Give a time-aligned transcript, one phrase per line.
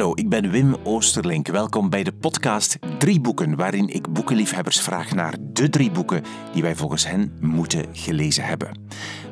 [0.00, 1.46] Hallo, ik ben Wim Oosterlink.
[1.46, 6.62] Welkom bij de podcast Drie Boeken, waarin ik boekenliefhebbers vraag naar de drie boeken die
[6.62, 8.70] wij volgens hen moeten gelezen hebben.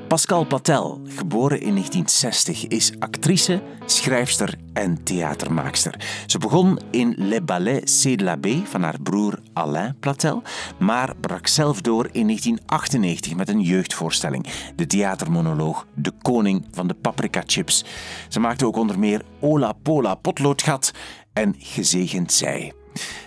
[0.08, 5.94] Pascal Platel, geboren in 1960, is actrice, schrijfster en theatermaakster.
[6.26, 10.42] Ze begon in Le Ballet C de la B van haar broer Alain Platel,
[10.78, 14.46] maar brak zelf door in 1998 met een jeugdvoorstelling,
[14.76, 17.84] de theatermonoloog De Koning van de Paprika Chips.
[18.28, 20.92] Ze maakte ook onder meer Ola Pola Potloodgat
[21.32, 22.72] en Gezegend Zij.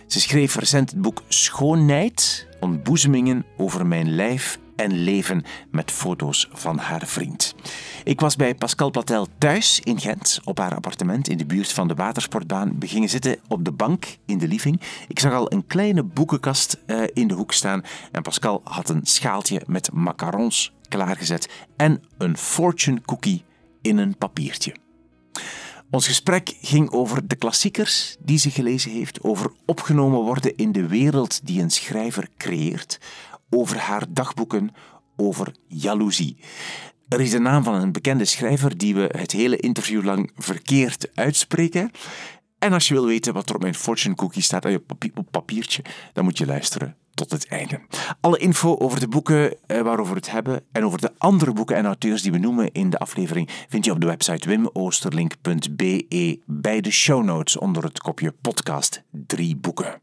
[0.07, 6.77] Ze schreef recent het boek Schoonheid, ontboezemingen over mijn lijf en leven met foto's van
[6.77, 7.55] haar vriend.
[8.03, 11.88] Ik was bij Pascal Platel thuis in Gent, op haar appartement in de buurt van
[11.88, 12.76] de watersportbaan.
[12.80, 14.81] We gingen zitten op de bank in de living.
[15.07, 19.05] Ik zag al een kleine boekenkast uh, in de hoek staan en Pascal had een
[19.05, 23.43] schaaltje met macarons klaargezet en een fortune cookie
[23.82, 24.76] in een papiertje.
[25.91, 30.88] Ons gesprek ging over de klassiekers die ze gelezen heeft, over opgenomen worden in de
[30.88, 32.99] wereld die een schrijver creëert,
[33.52, 34.71] over haar dagboeken,
[35.16, 36.38] over jaloezie.
[37.07, 41.10] Er is de naam van een bekende schrijver die we het hele interview lang verkeerd
[41.13, 41.91] uitspreken.
[42.60, 45.84] En als je wil weten wat er op mijn fortune cookie staat op je papiertje,
[46.13, 47.82] dan moet je luisteren tot het einde.
[48.20, 51.76] Alle info over de boeken eh, waarover we het hebben en over de andere boeken
[51.76, 56.82] en auteurs die we noemen in de aflevering vind je op de website wimoosterlink.be bij
[56.82, 60.02] de show notes onder het kopje podcast drie boeken.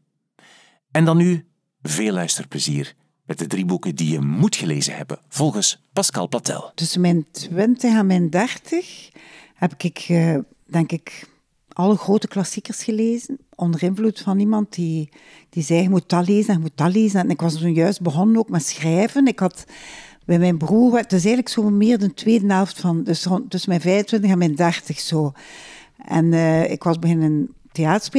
[0.91, 1.45] En dan nu
[1.81, 2.95] veel luisterplezier
[3.29, 6.71] met de drie boeken die je moet gelezen hebben, volgens Pascal Platel.
[6.75, 9.09] Tussen mijn 20 en mijn 30
[9.53, 11.27] heb ik, uh, denk ik,
[11.67, 13.37] alle grote klassiekers gelezen.
[13.55, 15.09] Onder invloed van iemand die,
[15.49, 17.19] die zei: Je moet dat lezen, je moet dat lezen.
[17.19, 19.27] En ik was toen juist begonnen ook met schrijven.
[19.27, 19.65] Ik had
[20.25, 23.81] bij mijn broer, het is eigenlijk zo meer de tweede helft van, dus tussen mijn
[23.81, 25.31] 25 en mijn 30 zo.
[26.05, 27.53] En uh, ik was beginnen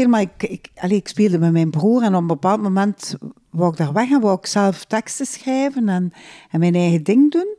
[0.09, 3.17] maar ik, ik, ik speelde met mijn broer en op een bepaald moment
[3.51, 6.13] wou ik daar weg en wou ik zelf teksten schrijven en,
[6.51, 7.57] mijn eigen ding doen.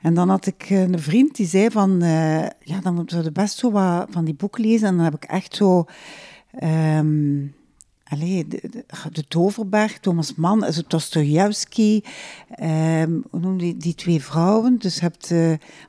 [0.00, 3.32] En dan had ik eh, een vriend die zei van, uh, ja, dan moeten we
[3.32, 4.88] best zo wat van die boeken lezen.
[4.88, 5.84] En dan heb ik echt zo,
[6.62, 7.54] um,
[9.12, 12.00] de, Toverberg, Thomas Mann, also Dostoevsky,
[12.62, 14.78] um, hoe noem die, die twee vrouwen.
[14.78, 15.34] Dus je hebt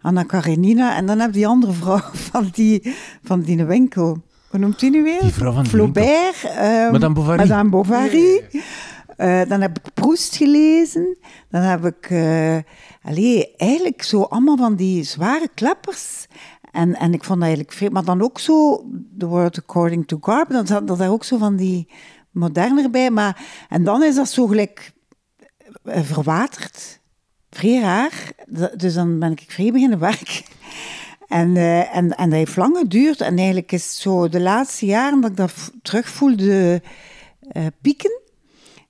[0.02, 2.00] Anna Karenina en dan heb je die andere vrouw
[2.32, 4.22] van die, van die winkel.
[4.50, 5.22] Hoe noemt die nu weer?
[5.22, 6.44] Die vrouw van Flaubert.
[6.44, 7.38] Um, Madame Bovary.
[7.38, 8.44] Madame Bovary.
[9.18, 11.18] Uh, dan heb ik Proust gelezen.
[11.50, 12.58] Dan heb ik uh,
[13.02, 16.28] allee, eigenlijk zo allemaal van die zware kleppers.
[16.72, 17.90] En, en ik vond dat eigenlijk veel.
[17.90, 18.86] Maar dan ook zo
[19.18, 20.50] The World According to Garp.
[20.50, 21.92] Dan zat er daar ook zo van die
[22.32, 23.12] moderner bij.
[23.12, 24.92] Maar, en dan is dat zo gelijk
[25.84, 27.00] uh, verwaterd.
[27.50, 28.32] Vrij raar.
[28.76, 30.44] Dus dan ben ik vrij beginnen werken.
[31.28, 33.22] En, uh, en, en dat heeft lang geduurd.
[33.22, 36.82] En eigenlijk is zo de laatste jaren dat ik dat terugvoelde
[37.52, 38.22] uh, pieken.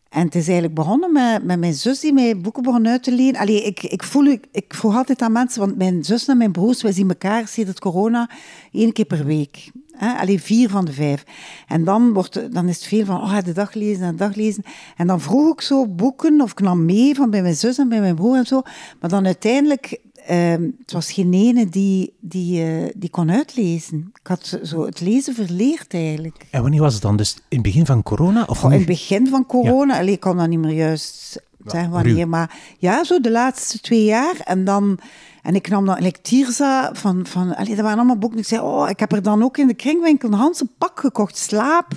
[0.09, 3.11] En het is eigenlijk begonnen met, met mijn zus die mij boeken begon uit te
[3.11, 3.41] lenen.
[3.41, 6.51] Allee, ik, ik, voel, ik, ik vroeg altijd aan mensen, want mijn zus en mijn
[6.51, 8.29] broers, wij zien elkaar sinds corona
[8.71, 9.71] één keer per week.
[9.99, 11.23] Alleen vier van de vijf.
[11.67, 14.35] En dan, wordt, dan is het veel van, oh, de dag lezen en de dag
[14.35, 14.63] lezen.
[14.97, 17.89] En dan vroeg ik zo boeken, of ik nam mee van bij mijn zus en
[17.89, 18.61] bij mijn broer en zo.
[18.99, 19.99] Maar dan uiteindelijk
[20.31, 24.11] Uh, het was geen ene die, die, uh, die kon uitlezen.
[24.21, 26.45] Ik had zo het lezen verleerd eigenlijk.
[26.51, 27.17] En wanneer was het dan?
[27.17, 28.43] Dus in het begin van corona?
[28.47, 29.93] Of in het begin van corona.
[29.93, 29.99] Ja.
[29.99, 32.27] Allee, ik kan dat niet meer juist zeggen wanneer.
[32.27, 34.35] Maar ja, zo de laatste twee jaar.
[34.43, 34.99] En dan...
[35.41, 37.25] En ik nam dan like, Tirza van...
[37.25, 38.39] van allee, dat waren allemaal boeken.
[38.39, 41.37] Ik zei, oh, ik heb er dan ook in de kringwinkel een Hanse pak gekocht.
[41.37, 41.87] Slaap.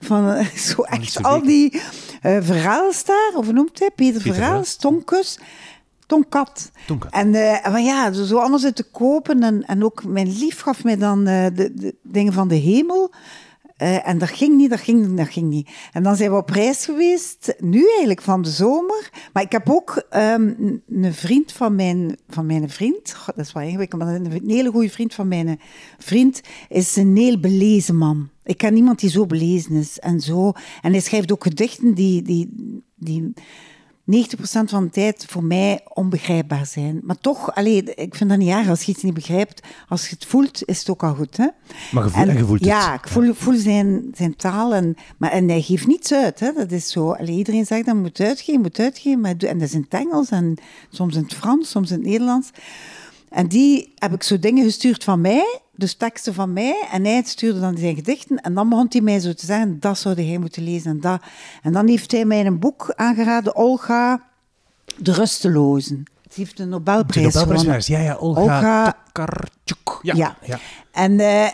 [0.00, 1.80] Van uh, zo echt al die uh,
[2.40, 3.32] verhaals daar.
[3.34, 3.90] Of hoe noemt hij?
[3.90, 5.38] Peter, Peter Verhaals, Tonkus.
[6.06, 6.70] Tonkat.
[6.86, 7.12] Tonkat.
[7.12, 9.42] En uh, maar ja, zo allemaal zitten kopen.
[9.42, 13.12] En, en ook mijn lief gaf mij dan uh, de, de, dingen van de hemel.
[13.82, 15.70] Uh, en dat ging niet, dat ging, dat ging niet.
[15.92, 19.10] En dan zijn we op reis geweest, nu eigenlijk van de zomer.
[19.32, 23.52] Maar ik heb ook um, een vriend van mijn, van mijn vriend, God, dat is
[23.52, 25.60] wel ingewikkeld, maar een, een hele goede vriend van mijn
[25.98, 28.28] vriend is een heel belezen man.
[28.44, 30.52] Ik ken niemand die zo belezen is en zo.
[30.82, 32.54] En hij schrijft ook gedichten die, die,
[32.94, 33.32] die
[34.12, 34.14] 90%
[34.64, 37.00] van de tijd voor mij onbegrijpbaar zijn.
[37.02, 39.62] Maar toch, allee, ik vind dat niet erg als je iets niet begrijpt.
[39.88, 41.36] Als je het voelt, is het ook al goed.
[41.36, 41.46] Hè?
[41.92, 42.84] Maar je, voel, en, je voelt ja, het.
[42.84, 44.74] Ja, ik voel, voel zijn, zijn taal.
[44.74, 46.40] En, maar, en hij geeft niets uit.
[46.40, 46.52] Hè?
[46.52, 47.12] Dat is zo.
[47.12, 49.20] Allee, iedereen zegt dat moet uitgeven, moet uitgeven.
[49.20, 50.54] Maar, en dat is in het Engels en
[50.90, 52.50] soms in het Frans, soms in het Nederlands.
[53.28, 56.86] En die heb ik zo dingen gestuurd van mij, dus teksten van mij.
[56.92, 58.40] En hij stuurde dan zijn gedichten.
[58.40, 61.22] En dan begon hij mij zo te zeggen, dat zou hij moeten lezen en dat.
[61.62, 64.22] En dan heeft hij mij een boek aangeraden, Olga
[64.96, 66.04] de Rustelozen.
[66.30, 67.82] Ze heeft de Nobelprijs gewonnen.
[67.84, 68.96] Ja, ja, Olga, Olga...
[69.12, 69.98] Tokarczuk.
[70.02, 70.14] Ja.
[70.14, 70.36] ja.
[70.42, 70.58] ja.
[70.92, 71.48] En, uh,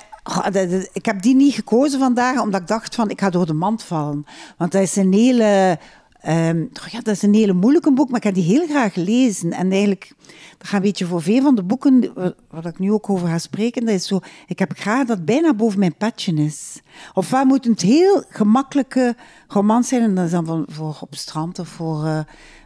[0.52, 3.52] dat- ik heb die niet gekozen vandaag, omdat ik dacht van, ik ga door de
[3.52, 4.26] mand vallen.
[4.56, 5.78] Want dat is een hele...
[6.24, 9.52] oh ja, dat is een hele moeilijke boek, maar ik heb die heel graag gelezen.
[9.52, 10.12] En eigenlijk,
[10.58, 13.28] dat gaat een beetje voor veel van de boeken, waar waar ik nu ook over
[13.28, 16.80] ga spreken, dat is zo, ik heb graag dat bijna boven mijn petje is.
[17.14, 19.16] Ofwel moet het heel gemakkelijke
[19.48, 22.20] romans zijn, en dat is dan van, voor op strand of voor, eh,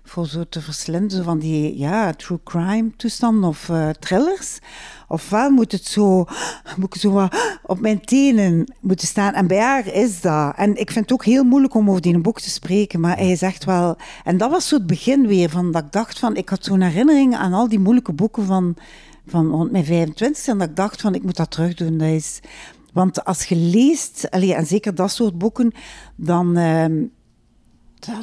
[0.09, 4.59] voor zo te verslinden, van die ja, true crime toestanden of eh, thrillers.
[5.09, 6.25] Ofwel moet het zo,
[6.77, 9.33] moet ik zo wat op mijn tenen moeten staan.
[9.33, 10.57] En bij haar is dat.
[10.57, 13.39] En ik vind het ook heel moeilijk om over die boek te spreken, maar hij
[13.41, 13.97] echt wel...
[14.25, 16.37] En dat was zo het begin weer, van dat ik dacht van...
[16.37, 18.77] Ik had zo'n herinnering aan al die moeilijke boeken van,
[19.27, 21.99] van rond mijn 25 en dat ik dacht van, ik moet dat terug doen.
[21.99, 22.41] Dat is...
[22.93, 25.73] Want als je leest, en zeker dat soort boeken,
[26.15, 26.57] dan...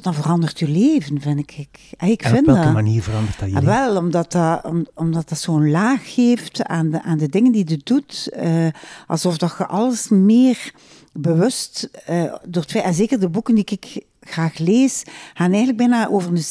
[0.02, 1.52] dan verandert je leven, vind ik.
[2.00, 2.74] Ik En vind op welke dat.
[2.74, 3.78] manier verandert dat je Ah, leven?
[3.78, 7.70] wel, omdat dat, om- omdat dat zo'n laag geeft aan de, aan de dingen die
[7.70, 8.30] je doet.
[8.34, 8.68] eh,
[9.08, 10.72] alsof dat je alles meer
[11.14, 12.75] bewust eh, door het.
[12.75, 15.04] En zeker de boeken die ik graag lees,
[15.34, 16.44] gaan eigenlijk bijna over een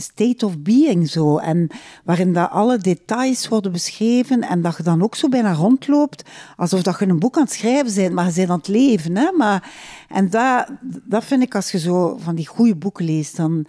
[0.00, 1.38] state of being zo.
[1.38, 1.70] En
[2.04, 6.24] waarin dat alle details worden beschreven en dat je dan ook zo bijna rondloopt,
[6.56, 9.16] alsof dat je een boek aan het schrijven bent, maar je bent aan het leven.
[9.16, 9.32] Hè?
[9.36, 9.72] Maar,
[10.08, 10.68] en dat,
[11.04, 13.66] dat vind ik, als je zo van die goede boeken leest, dan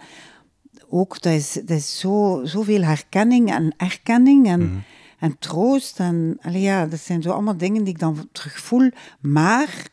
[0.88, 4.84] ook, dat is, dat is zo, zoveel herkenning en erkenning en,
[5.18, 6.00] en troost.
[6.00, 8.90] En allee, ja, dat zijn zo allemaal dingen die ik dan terug voel.
[9.20, 9.92] Maar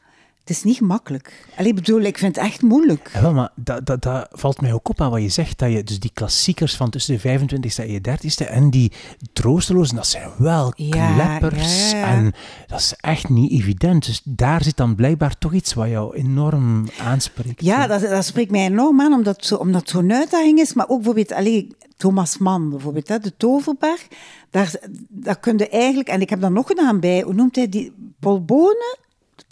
[0.52, 1.48] is niet makkelijk.
[1.58, 3.10] Allee, bedoel, ik vind het echt moeilijk.
[3.14, 5.58] Ja, wel, maar dat, dat, dat valt mij ook op aan wat je zegt.
[5.60, 8.92] Dat je dus die klassiekers van tussen de 25ste en je 30ste en die
[9.34, 11.92] troostelozen, dat zijn wel Ja, kleppers.
[11.92, 12.04] ja.
[12.06, 12.34] En
[12.68, 14.06] dat is echt niet evident.
[14.06, 17.64] Dus daar zit dan blijkbaar toch iets wat jou enorm aanspreekt.
[17.64, 20.74] Ja, dat, dat spreekt mij enorm aan, omdat zo- omdat het zo'n uitdaging is.
[20.74, 21.68] Maar ook bijvoorbeeld, allee,
[21.98, 24.08] Thomas Mann, bijvoorbeeld, hè, de Toverberg.
[24.50, 24.74] Daar,
[25.10, 27.70] daar kun je eigenlijk, en ik heb daar nog een naam bij, hoe noemt hij
[27.70, 27.94] die?
[28.20, 28.98] Paul Bonen?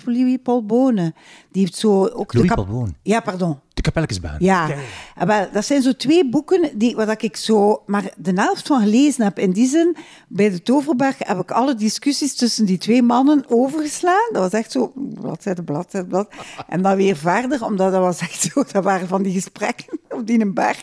[0.06, 1.14] Louis Paul Bonen.
[1.52, 2.98] Die heeft zo ook Louis Paul Bonen.
[3.04, 3.60] Ja, pardon.
[3.74, 4.36] De Kapelkesbaan.
[4.40, 4.70] Ja,
[5.16, 8.82] Ah, wel, dat zijn zo twee boeken die, waar ik zo maar de helft van
[8.82, 9.40] gelezen heb.
[9.40, 9.96] In die zin,
[10.28, 14.30] bij de Toverberg heb ik alle discussies tussen die twee mannen overgeslaan.
[14.32, 16.30] Dat was echt zo, bladzijde, bladzijde, blad.
[16.68, 20.28] En dan weer verder, omdat dat was echt zo, dat waren van die gesprekken op
[20.28, 20.82] die een berg.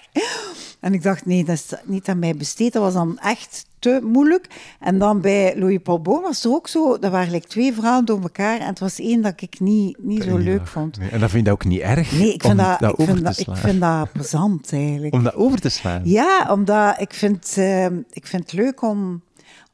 [0.80, 2.72] En ik dacht, nee, dat is niet aan mij besteed.
[2.72, 4.46] Dat was dan echt te moeilijk.
[4.80, 8.04] En dan bij Louis Paul Boon was er ook zo, dat waren like twee verhalen
[8.04, 8.58] door elkaar.
[8.60, 10.98] En het was één dat ik niet, niet zo leuk vond.
[10.98, 12.12] Nee, En dat vind je ook niet erg?
[12.12, 15.14] Nee, ik vind dat, ik vind dat, ik vind dat plezant eigenlijk.
[15.14, 16.00] Om dat over te slaan?
[16.04, 19.22] Ja, omdat ik vind, eh, ik vind het leuk om,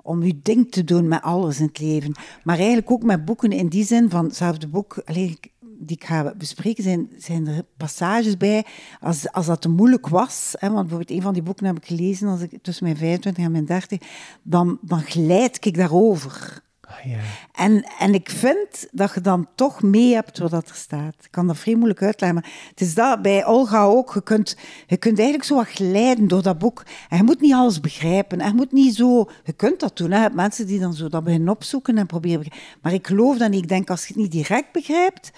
[0.02, 2.14] om je ding te doen met alles in het leven.
[2.42, 5.50] Maar eigenlijk ook met boeken in die zin van hetzelfde boek allee, ik-
[5.86, 8.64] die ik ga bespreken, zijn, zijn er passages bij.
[9.00, 11.86] Als, als dat te moeilijk was, hè, want bijvoorbeeld een van die boeken heb ik
[11.86, 13.98] gelezen als ik, tussen mijn 25 en mijn 30,
[14.42, 16.62] dan, dan glijd ik daarover.
[16.92, 17.18] Ah, ja.
[17.52, 21.14] En, en ik vind dat je dan toch mee hebt wat dat er staat.
[21.20, 24.14] Ik kan dat vrij moeilijk uitleggen, maar het is dat bij Olga ook.
[24.14, 24.56] Je kunt,
[24.86, 26.82] je kunt eigenlijk zo wat glijden door dat boek.
[27.08, 28.40] En je moet niet alles begrijpen.
[28.40, 29.30] En je moet niet zo...
[29.44, 30.16] Je kunt dat doen, hè.
[30.16, 32.52] Je hebt mensen die dan zo dat beginnen opzoeken en proberen...
[32.82, 33.62] Maar ik geloof dat niet.
[33.62, 35.30] Ik denk, als je het niet direct begrijpt,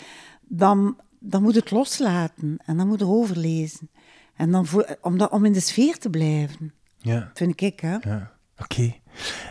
[0.48, 2.56] dan, dan moet het loslaten.
[2.64, 3.90] En dan moet je erover lezen.
[4.36, 4.66] En dan
[5.00, 6.72] om, dat, om in de sfeer te blijven.
[6.98, 7.30] Ja.
[7.34, 7.96] Vind ik, hè.
[8.00, 8.94] Ja, oké.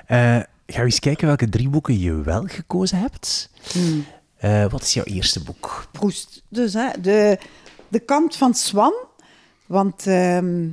[0.05, 3.50] Eh, gaan we eens kijken welke drie boeken je wel gekozen hebt.
[3.71, 4.05] Hmm.
[4.38, 5.88] Eh, wat is jouw eerste boek?
[5.91, 6.43] Proest.
[6.50, 7.39] Dus hè, de,
[7.88, 8.93] de kant van Swan.
[9.65, 10.69] Want ehm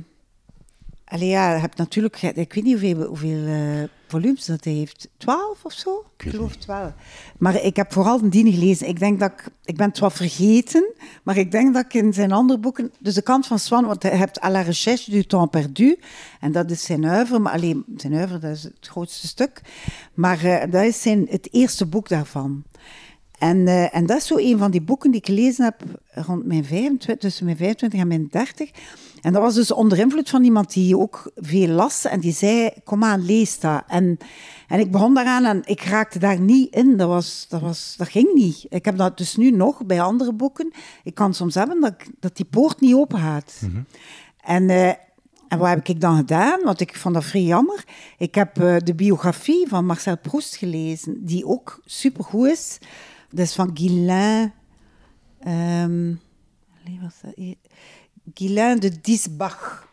[1.11, 5.09] allee, ja, natuurlijk, ik weet niet hoeveel, hoeveel eh, volumes dat hij heeft.
[5.17, 6.05] Twaalf of zo?
[6.17, 6.91] Ik geloof twaalf.
[7.37, 8.87] Maar ik heb vooral de Dien gelezen.
[8.87, 12.13] Ik denk dat ik, ik ben het wel vergeten, maar ik denk dat ik in
[12.13, 15.23] zijn andere boeken, dus de kant van Swan, want je hebt à la recherche du
[15.23, 15.99] temps perdu,
[16.39, 19.61] en dat is zijn oeuvre, maar alleen zijn oeuvre, dat is het grootste stuk.
[20.13, 22.63] Maar eh, dat is zijn, het eerste boek daarvan.
[23.37, 26.45] En, eh, en dat is zo een van die boeken die ik gelezen heb rond
[26.45, 28.71] mijn 25, tussen mijn 25 en mijn 30.
[29.21, 32.69] En dat was dus onder invloed van iemand die ook veel las en die zei,
[32.83, 33.83] kom aan, lees dat.
[33.87, 34.17] En,
[34.67, 36.97] en ik begon daaraan en ik raakte daar niet in.
[36.97, 38.65] Dat, was, dat, was, dat ging niet.
[38.69, 40.73] Ik heb dat dus nu nog bij andere boeken.
[41.03, 43.61] Ik kan soms hebben dat, dat die poort niet open gaat.
[44.43, 44.69] En...
[44.69, 44.93] eh,
[45.47, 46.59] en wat heb ik dan gedaan?
[46.63, 47.83] Want ik vond dat vrij jammer.
[48.17, 52.77] Ik heb eh, de biografie van Marcel Proust gelezen, die ook supergoed is.
[53.29, 54.53] Dat is van Guilain.
[55.39, 56.13] ehm
[56.85, 57.55] allee, wat is dat hier?
[58.33, 59.89] Guilain de Diesbach.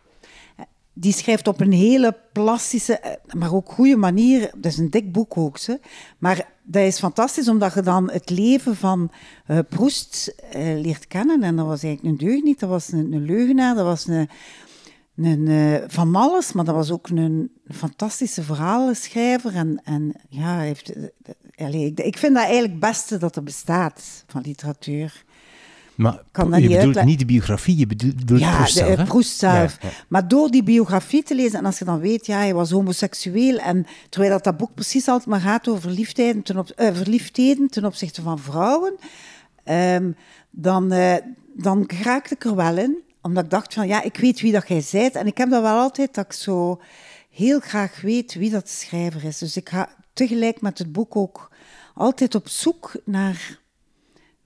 [0.93, 4.51] Die schrijft op een hele plastische, maar ook goede manier.
[4.57, 5.59] Dat is een dik boek ook.
[5.59, 5.81] Ze.
[6.19, 9.11] Maar dat is fantastisch, omdat je dan het leven van
[9.47, 11.43] eh, Proust eh, leert kennen.
[11.43, 14.29] En dat was eigenlijk een deugniet, dat was een, een leugenaar, dat was een,
[15.17, 19.55] een, eh, van alles, maar dat was ook een fantastische verhalenschrijver.
[19.55, 20.93] En, en ja, heeft,
[21.57, 25.25] allee, ik, ik vind dat eigenlijk het beste dat er bestaat van literatuur.
[25.99, 27.07] Maar Kan dat je niet bedoelt uitleggen.
[27.07, 29.05] niet de biografie, je bedoelt, Ja, Proust de, zelf, eh, hè?
[29.05, 29.79] Proust zelf.
[29.83, 29.95] Ja, ja.
[30.09, 33.59] Maar door die biografie te lezen, en als je dan weet, ja, hij was homoseksueel,
[33.59, 37.69] en terwijl dat, dat boek precies altijd maar gaat over verliefdheden ten, op, eh, verliefdheden
[37.69, 38.95] ten opzichte van vrouwen,
[39.65, 40.11] ehm,
[40.51, 41.15] dan, eh,
[41.55, 42.99] dan raakte ik er wel in.
[43.23, 45.15] Omdat ik dacht van, ja, ik weet wie dat jij zijt.
[45.15, 46.81] En ik heb dat wel altijd, dat ik zo
[47.31, 49.39] heel graag weet wie dat de schrijver is.
[49.39, 51.51] Dus ik ga tegelijk met het boek ook
[51.95, 53.59] altijd op zoek naar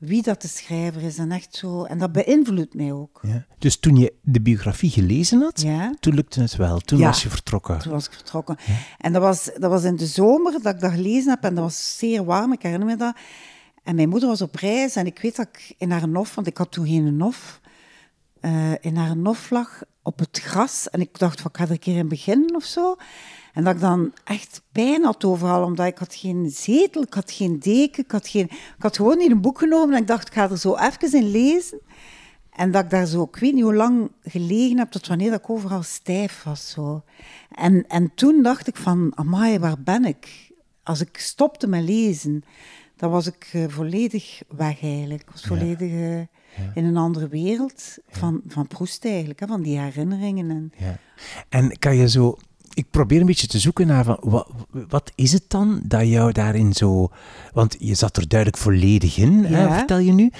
[0.04, 1.18] wie dat de schrijver is.
[1.18, 3.18] En echt zo, en dat beïnvloedt mij ook.
[3.22, 3.44] Ja.
[3.58, 5.94] Dus toen je de biografie gelezen had, Ja.
[6.00, 6.78] toen lukte het wel.
[6.78, 7.06] Toen Ja.
[7.06, 7.78] was je vertrokken.
[7.78, 8.56] Toen was ik vertrokken.
[8.98, 11.42] En dat was, dat was in de zomer dat ik dat gelezen heb.
[11.44, 13.16] En dat was zeer warm, ik herinner me dat.
[13.82, 14.96] En mijn moeder was op reis.
[14.96, 17.60] En ik weet dat ik in haar nof, want ik had toen geen nof,
[18.42, 20.90] eh, in haar nof lag op het gras.
[20.90, 22.96] En ik dacht, van, ik ga er een keer in beginnen of zo.
[23.52, 27.30] En dat ik dan echt pijn had overal, omdat ik had geen zetel, ik had
[27.30, 29.94] geen deken, ik had, geen, ik had gewoon niet een boek genomen.
[29.94, 31.80] En ik dacht, ik ga er zo even in lezen.
[32.50, 35.40] En dat ik daar zo, ik weet niet hoe lang gelegen heb, tot wanneer dat
[35.40, 36.70] ik overal stijf was.
[36.70, 37.02] Zo.
[37.50, 40.50] En, en toen dacht ik van, amai, waar ben ik?
[40.82, 42.44] Als ik stopte met lezen,
[42.96, 45.20] dan was ik eh, volledig weg eigenlijk.
[45.20, 45.90] Ik was volledig
[46.74, 50.50] in een andere wereld van, van Proest eigenlijk, hè, van die herinneringen.
[50.50, 50.98] En, Ja.
[51.48, 52.36] En kan je zo...
[52.74, 54.48] Ik probeer een beetje te zoeken naar van, wat,
[54.88, 57.08] wat is het dan dat jou daarin zo...
[57.52, 60.30] Want je zat er duidelijk volledig in, hè, vertel je nu.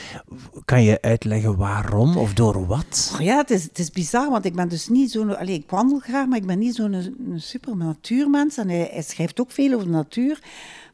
[0.64, 3.10] Kan je uitleggen waarom of door wat?
[3.14, 5.38] Oh ja, het is, het is bizar, want ik ben dus niet zo'n...
[5.38, 8.56] Allee, ik wandel graag, maar ik ben niet zo'n super natuurmens.
[8.58, 10.38] En hij, hij schrijft ook veel over de natuur.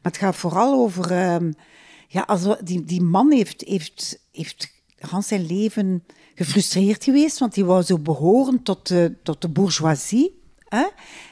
[0.02, 1.10] Maar het gaat vooral over...
[1.12, 1.52] ehm,
[2.08, 7.54] ja, als, we- die, die man heeft, heeft, heeft gans zijn leven gefrustreerd geweest, want
[7.54, 10.36] hij wou zo behoren tot de, tot de bourgeoisie.
[10.68, 10.86] Hè?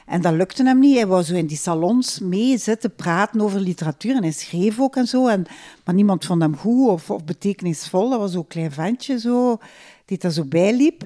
[0.05, 0.95] En dat lukte hem niet.
[0.95, 4.15] Hij wou zo in die salons mee zitten, praten over literatuur.
[4.15, 5.27] En hij schreef ook en zo.
[5.27, 5.45] En,
[5.85, 8.09] maar niemand vond hem goed of, of betekenisvol.
[8.09, 9.57] Dat was zo'n klein ventje zo,
[10.05, 11.03] die daar zo bij liep.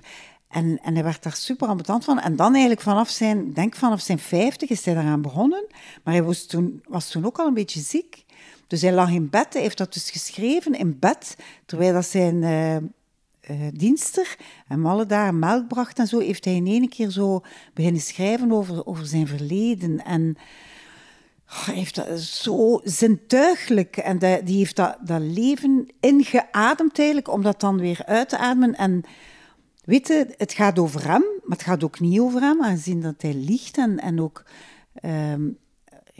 [0.48, 2.20] En, en hij werd daar super ambetant van.
[2.20, 5.66] En dan eigenlijk vanaf zijn, denk vanaf zijn vijftig is hij daaraan begonnen.
[6.04, 8.26] Maar hij was toen, was toen ook al een beetje ziek.
[8.72, 9.54] Dus hij lag in bed.
[9.54, 11.36] Hij heeft dat dus geschreven in bed.
[11.66, 12.44] Terwijl dat zijn...
[12.44, 12.82] eh, eh,
[13.74, 14.36] dienster
[14.68, 17.42] hem alle dagen melk bracht en zo, heeft hij in één keer zo
[17.74, 20.06] beginnen schrijven over, over zijn verleden.
[20.06, 20.36] En
[21.48, 23.98] oh, hij heeft dat zo zintuigelijk.
[23.98, 28.76] En die heeft dat, dat leven ingeademd eigenlijk, om dat dan weer uit te ademen.
[28.76, 29.04] En
[29.84, 33.22] weet je, het gaat over hem, maar het gaat ook niet over hem, aangezien dat
[33.22, 34.44] hij liegt en, en ook...
[34.94, 35.50] ehm,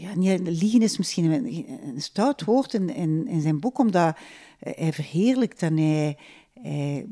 [0.02, 4.16] ja, niet, liegen is misschien een, een stout woord in, in, zijn boek, omdat
[4.58, 6.16] hij verheerlijkt en hij,
[6.62, 7.06] hij,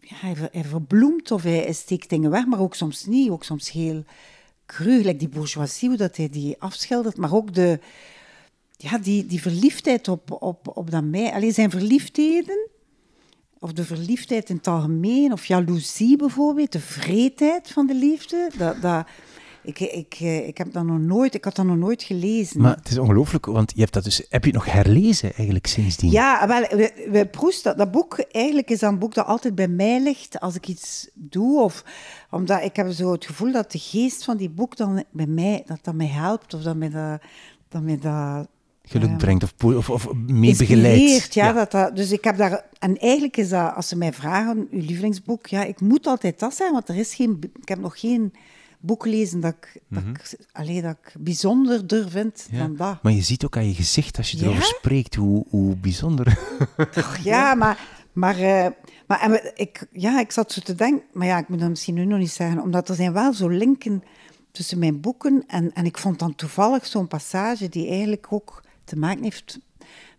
[0.00, 3.70] hij, ver- hij verbloemt of hij, steekt dingen weg, maar ook soms niet, ook soms
[3.70, 4.04] heel
[4.66, 7.80] cru, die bourgeoisie, hoe dat hij die afschildert, maar ook de,
[8.76, 12.68] ja, die, die verliefdheid op, op, op dat mij, alleen zijn verliefdheden,
[13.58, 18.82] of de verliefdheid in het algemeen, of jaloezie bijvoorbeeld, de vreedheid van de liefde, dat,
[18.82, 19.06] dat,
[19.66, 22.60] ik, ik, eh, ik heb dat nog nooit, ik had dat nog nooit gelezen.
[22.60, 24.26] Maar het is ongelooflijk, want je hebt dat dus...
[24.28, 26.10] Heb je het nog herlezen eigenlijk sindsdien?
[26.10, 29.54] Ja, wel, we, we Proest, dat, dat boek, eigenlijk is dat een boek dat altijd
[29.54, 31.60] bij mij ligt als ik iets doe.
[31.62, 31.84] Of
[32.30, 35.62] omdat ik heb zo het gevoel dat de geest van die boek dan bij mij,
[35.66, 36.54] dat dat mij helpt.
[36.54, 37.20] Of dat mij dat,
[37.68, 38.46] dat, mij dat
[38.88, 39.16] Geluk Ja.
[39.16, 41.00] brengt of, of, of mee begeleidt.
[41.00, 41.34] inspireert.
[41.34, 42.64] Ja, Dat, dat, dus ik heb daar...
[42.78, 46.54] En eigenlijk is dat, als ze mij vragen, uw lievelingsboek, ja, ik moet altijd dat
[46.54, 47.38] zijn, want er is geen...
[47.62, 48.32] Ik heb nog geen
[48.80, 52.58] boek gelezen dat ik, dat ik, allee, dat ik bijzonderder vind Ja.
[52.58, 53.02] dan dat.
[53.02, 54.44] Maar je ziet ook aan je gezicht als je Ja?
[54.44, 56.38] erover spreekt hoe, hoe bijzonder.
[57.22, 57.78] Ja, maar,
[58.12, 58.66] maar, eh,
[59.06, 61.94] maar en ik, ja, ik zat zo te denken, maar ja, ik moet dat misschien
[61.94, 64.02] nu nog niet zeggen, omdat er zijn wel zo linken
[64.52, 68.96] tussen mijn boeken en, en ik vond dan toevallig zo'n passage die eigenlijk ook te
[68.96, 69.58] maken heeft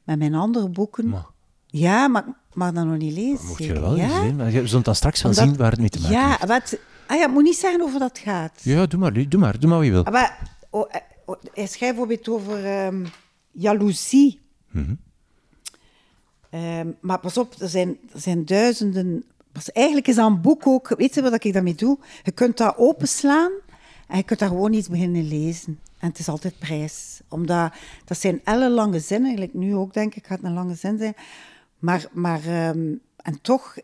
[0.04, 1.10] met mijn andere boeken.
[1.10, 1.26] Maar
[1.68, 3.46] Ja, maar, maar dan nog niet lezen.
[3.46, 4.32] mocht je wel ja?
[4.34, 6.46] Maar Je zult dan straks wel Omdat- zien waar het mee te maken Ja, heeft.
[6.46, 8.62] wat, ah ja, moet niet zeggen over dat gaat.
[8.64, 10.06] Ja, doe maar, doe maar, doe maar wat je wil.
[10.06, 13.06] Ah, Maar, oh, eh, oh, hij schrijft bijvoorbeeld over ehm
[13.58, 14.40] jaloezie.
[16.50, 19.24] Ehm, maar pas op, er zijn, er zijn duizenden...
[19.52, 20.90] Pas, eigenlijk is dat een boek ook...
[20.98, 21.98] Weet je wat ik daarmee doe?
[22.24, 23.52] Je kunt dat openslaan
[24.08, 25.80] en je kunt daar gewoon iets beginnen lezen.
[26.00, 27.22] En het is altijd prijs.
[27.30, 27.74] Omdat,
[28.06, 29.28] dat zijn ellenlange zinnen.
[29.28, 31.16] Eigenlijk nu ook, denk ik, gaat het een lange zin zijn.
[31.80, 33.78] Maar, maar ehm, en toch...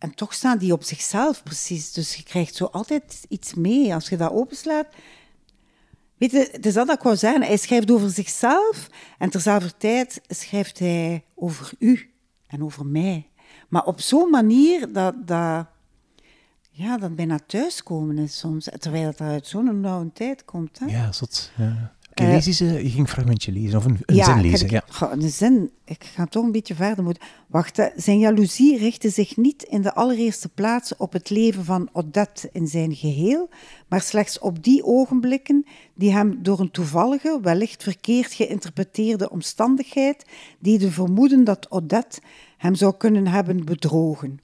[0.00, 1.92] En toch staan die op zichzelf precies.
[1.92, 3.94] Dus je krijgt zo altijd iets mee.
[3.94, 4.86] Als je dat openslaat,
[6.20, 7.42] Weet je, het is dat dat ik wou zeggen.
[7.42, 8.88] Hij schrijft over zichzelf
[9.18, 12.10] en terzelfde tijd schrijft hij over u
[12.46, 13.30] en over mij.
[13.68, 15.66] Maar op zo'n manier dat, dat,
[16.70, 18.68] ja, dat bijna thuiskomen is soms.
[18.78, 20.78] Terwijl het uit zo'n nauwe tijd komt.
[20.78, 20.86] Hè?
[20.86, 21.52] Ja, zot.
[21.56, 21.94] Ja.
[22.28, 24.60] Eens, eh, je ging een fragmentje lezen, of een, een ja, zin ik lezen.
[24.60, 24.82] heb- Ja.
[24.94, 25.70] Goh, een zin.
[25.84, 27.22] Ik ga toch een beetje verder moeten.
[27.46, 27.86] Wacht, hè.
[27.96, 32.66] zijn jaloezie richtte zich niet in de allereerste plaats op het leven van Odette in
[32.66, 33.48] zijn geheel,
[33.88, 40.24] maar slechts op die ogenblikken die hem door een toevallige, wellicht verkeerd geïnterpreteerde omstandigheid
[40.58, 42.20] deden vermoeden dat Odette
[42.56, 44.40] hem zou kunnen hebben bedrogen.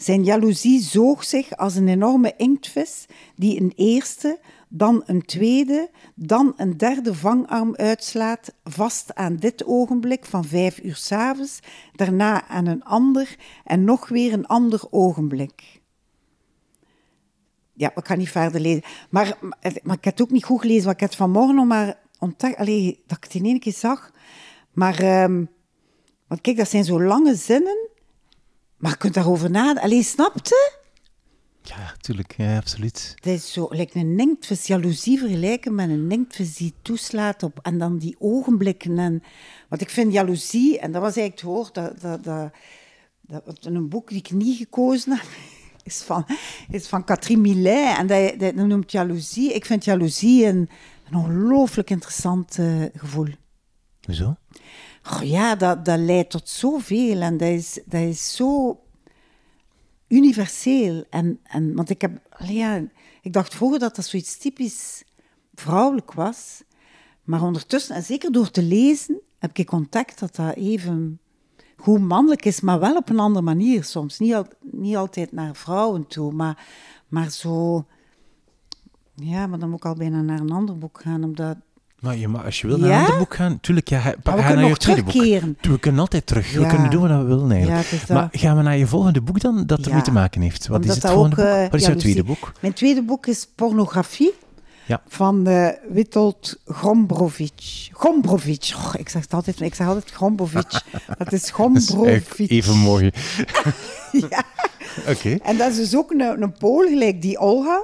[0.00, 4.38] Zijn jaloezie zoog zich als een enorme inktvis die een eerste,
[4.68, 10.96] dan een tweede, dan een derde vangarm uitslaat, vast aan dit ogenblik van vijf uur
[10.96, 11.60] s'avonds,
[11.92, 15.80] daarna aan een ander en nog weer een ander ogenblik.
[17.72, 18.82] Ja, ik kan niet verder lezen.
[19.10, 19.38] Maar,
[19.82, 21.98] maar, ik heb het ook niet goed gelezen, want ik heb het vanmorgen nog maar
[22.18, 24.12] ontdekt, allee, dat ik het in één keer zag.
[24.72, 25.44] Maar, ehm,
[26.26, 27.89] want kijk, dat zijn zo lange zinnen,
[28.80, 29.82] maar je kunt daarover nadenken.
[29.82, 30.78] Allee, snapte?
[31.62, 32.34] Ja, tuurlijk.
[32.36, 33.14] Ja, absoluut.
[33.20, 37.78] Dat is zo, lijkt een ninktvis, jaloezie vergelijken met een ninktvis die toeslaat op, en
[37.78, 38.98] dan die ogenblikken.
[38.98, 39.22] En,
[39.68, 42.24] want ik vind jaloezie, en dat was eigenlijk het woord, dat, dat,
[43.22, 45.26] dat, dat, een boek die ik niet gekozen heb,
[45.90, 46.26] is van,
[46.70, 49.54] is van Catherine Millet, en dat, dat noemt jaloezie.
[49.54, 50.68] Ik vind jaloezie een,
[51.10, 53.28] een ongelooflijk interessant eh, gevoel.
[54.00, 54.36] Hoezo?
[55.22, 58.80] Ja, dat, dat leidt tot zoveel en dat is, dat is zo
[60.08, 61.04] universeel.
[61.10, 62.84] En, en, want ik, heb, ja,
[63.22, 65.04] ik dacht vroeger dat dat zoiets typisch
[65.54, 66.62] vrouwelijk was.
[67.24, 71.20] Maar ondertussen, en zeker door te lezen, heb ik ontdekt dat dat even
[71.76, 74.18] goed mannelijk is, maar wel op een andere manier soms.
[74.18, 76.66] Niet, al, niet altijd naar vrouwen toe, maar,
[77.08, 77.84] maar zo...
[79.14, 81.56] Ja, maar dan moet ik al bijna naar een ander boek gaan, omdat...
[82.00, 83.08] Maar je, mag- als je wil naar Ja?
[83.12, 85.12] een boek gaan, tuurlijk, ja, ga, Maar we naar je tweede boek.
[85.60, 86.52] We kunnen altijd terug.
[86.52, 87.88] We kunnen doen wat we willen eigenlijk.
[87.90, 90.66] Het maar gaan we naar je volgende boek dan, dat ermee te maken heeft?
[90.66, 91.54] Wat Omdat is het volgende ook, boek?
[91.56, 92.52] eh, Wat is jouw tweede boek?
[92.60, 94.32] Mijn tweede boek is Pornografie
[94.86, 95.00] Ja.
[95.08, 97.88] van eh Witold Gombrovic.
[97.92, 98.72] Gombrovic.
[98.76, 100.12] Oh, ik zeg het altijd, ik zeg altijd.
[100.18, 100.82] Dat is
[101.18, 102.50] Dat is Gombrovic.
[102.50, 103.10] even mooi.
[104.12, 104.42] Ja.
[105.08, 105.36] Oké.
[105.42, 107.82] En dat is dus ook een, een Pool, gelijk die Olga.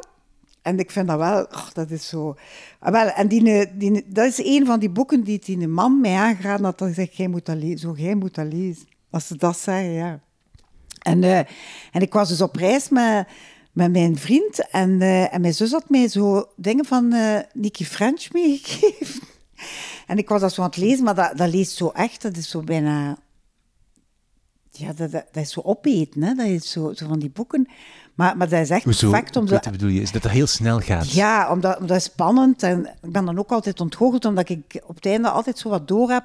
[0.67, 2.37] En ik vind dat wel, dat is zo...
[2.79, 6.15] Ah, wel, en die, die, dat is een van die boeken die die man mij
[6.15, 6.79] aangeraden had.
[6.79, 7.79] Dat hij zegt, jij moet dat lezen.
[7.79, 8.87] Zo, jij moet dat lezen.
[9.11, 10.21] Als ze dat zeggen, ja.
[11.03, 11.39] En, eh,
[11.93, 13.27] en ik was dus op reis met,
[13.73, 14.71] met mijn vriend.
[14.71, 19.21] En, eh, en mijn zus had mij zo dingen van eh Nicky French meegegeven.
[20.07, 22.23] En ik was dat zo aan het lezen, maar dat, dat leest zo echt.
[22.23, 23.19] Dat is zo bijna...
[24.71, 26.35] Ja, dat, dat, dat is zo opeten, hè.
[26.35, 27.69] Dat is zo, zo van die boeken.
[28.17, 29.11] Maar, maar dat is echt Hoezo?
[29.11, 29.55] perfect om Ik zo...
[29.55, 30.01] weet wat bedoel je?
[30.01, 31.13] Is dat dat heel snel gaat?
[31.13, 34.95] Ja, omdat, omdat het spannend en ik ben dan ook altijd ontgoocheld, omdat ik op
[34.95, 36.25] het einde altijd zo wat door heb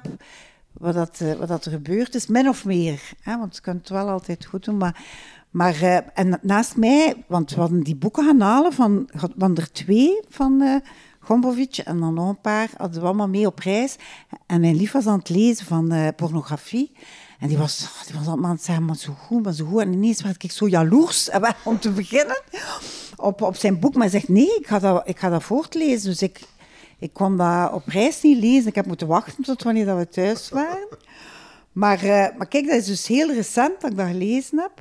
[0.72, 3.02] wat, dat, eh, wat dat er gebeurd is, min of meer.
[3.20, 3.38] Hè?
[3.38, 5.04] Want je kunt het wel altijd goed doen, maar...
[5.50, 9.72] Maar, eh, en naast mij, want we hadden die boeken gaan halen, van, van er
[9.72, 10.74] twee van eh
[11.20, 13.96] Gombovic en dan nog een paar, hadden we allemaal mee op reis.
[14.46, 16.92] En mijn lief was aan het lezen van pornografie.
[17.42, 19.80] En die was, die was allemaal aan het zeggen, zo goed, maar zo goed.
[19.80, 21.30] En ineens werd ik zo jaloers
[21.64, 22.42] om te beginnen
[23.16, 23.94] op, op zijn boek.
[23.94, 26.10] Maar hij zegt, nee, ik ga dat, ik ga dat voortlezen.
[26.10, 26.40] Dus ik,
[26.98, 28.68] ik kon dat op reis niet lezen.
[28.68, 30.88] Ik heb moeten wachten tot wanneer dat we thuis waren.
[31.72, 34.72] Maar, eh, maar kijk, dat is dus heel recent dat ik dat gelezen heb.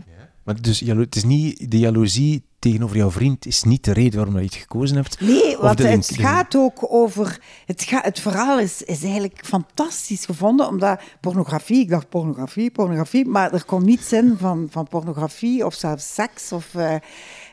[0.44, 4.38] Maar dus het is niet, de jaloezie tegenover jouw vriend is niet de reden waarom
[4.38, 5.20] je het gekozen hebt?
[5.20, 7.40] Nee, want het link- de- gaat ook over...
[7.66, 11.80] Het, ga, het verhaal is, is eigenlijk fantastisch gevonden, omdat pornografie...
[11.80, 16.52] Ik dacht pornografie, pornografie, maar er komt niets in van, van pornografie of zelfs seks.
[16.52, 17.02] Of, eh, eh,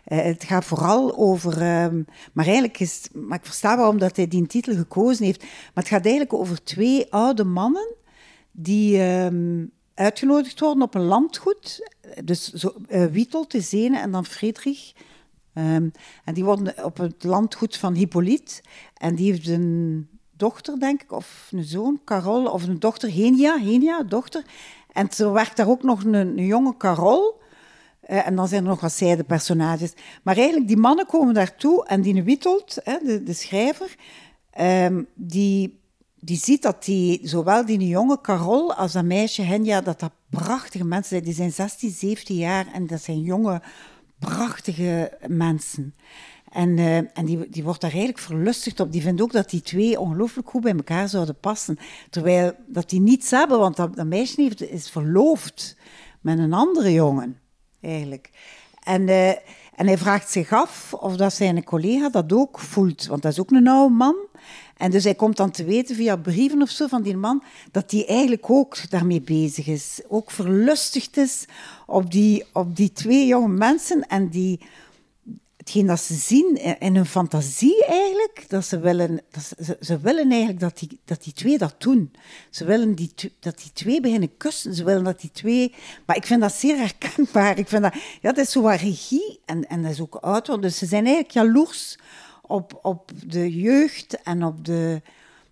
[0.05, 1.53] het gaat vooral over...
[1.63, 3.09] ehm, maar eigenlijk is...
[3.13, 5.41] Maar ik versta waarom dat hij die titel gekozen heeft.
[5.43, 7.95] Maar het gaat eigenlijk over twee oude mannen
[8.51, 11.91] die ehm, uitgenodigd worden op een landgoed.
[12.25, 14.93] Dus zo, eh, Witold is ene en dan Friedrich.
[15.55, 15.89] Ehm,
[16.25, 18.63] en die worden op het landgoed van Hippolyte.
[18.95, 23.59] En die heeft een dochter, denk ik, of een zoon, Carol, of een dochter, Henia,
[23.59, 24.45] Henia, dochter.
[24.93, 27.41] En er werkt daar ook nog een, een jonge Carol.
[28.01, 29.93] Eh, en dan zijn er nog wat zijdepersonages.
[30.23, 33.95] Maar eigenlijk, die mannen komen daartoe en die Witold, hè, de, de schrijver,
[34.51, 35.81] ehm, die,
[36.21, 40.85] die ziet dat die, zowel die jonge Carol als dat meisje Henja, dat dat prachtige
[40.85, 41.23] mensen zijn.
[41.23, 43.63] Die zijn 16, 17 jaar en dat zijn jonge,
[44.19, 45.95] prachtige mensen.
[46.53, 48.93] En, eh, en die, die wordt daar eigenlijk verlustigd op.
[48.93, 51.79] Die vindt ook dat die twee ongelooflijk goed bij elkaar zouden passen.
[52.11, 55.77] Terwijl dat die niets hebben, want dat, meisje is verloofd
[56.21, 57.39] met een andere jongen,
[57.81, 58.31] eigenlijk.
[58.83, 59.29] En, eh,
[59.75, 63.41] en hij vraagt zich af of dat zijn collega dat ook voelt, want dat is
[63.41, 64.17] ook een oude man.
[64.79, 67.91] En dus hij komt dan te weten via brieven of zo van die man dat
[67.91, 70.01] hij eigenlijk ook daarmee bezig is.
[70.09, 71.45] Ook verlustigd is
[71.87, 74.61] op die, op die twee jonge mensen en die...
[75.57, 79.99] Het hetgeen dat ze zien in hun fantasie eigenlijk, dat ze willen, dat ze, ze
[79.99, 82.13] willen eigenlijk dat die, dat die twee dat doen.
[82.51, 85.75] Ze willen die, dat die twee beginnen kussen, ze willen dat die twee...
[86.07, 87.59] Maar ik vind dat zeer herkenbaar.
[87.59, 90.63] Ik vind dat, ja, dat is zo wat regie en, en dat is ook oud.
[90.63, 91.99] Dus ze zijn eigenlijk jaloers
[92.49, 95.03] op, op de jeugd en op de,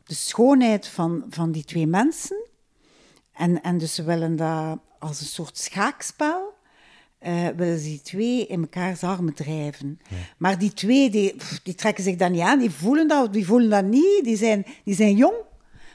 [0.05, 2.45] de schoonheid van, van die twee mensen.
[3.33, 6.55] En, en dus ze willen dat als een soort schaakspel
[7.27, 10.01] uh, willen ze die twee in elkaars armen drijven.
[10.37, 13.71] Maar die twee, die, die, trekken zich dan niet aan, die voelen dat, die voelen
[13.71, 15.35] dat niet, die zijn, die zijn jong.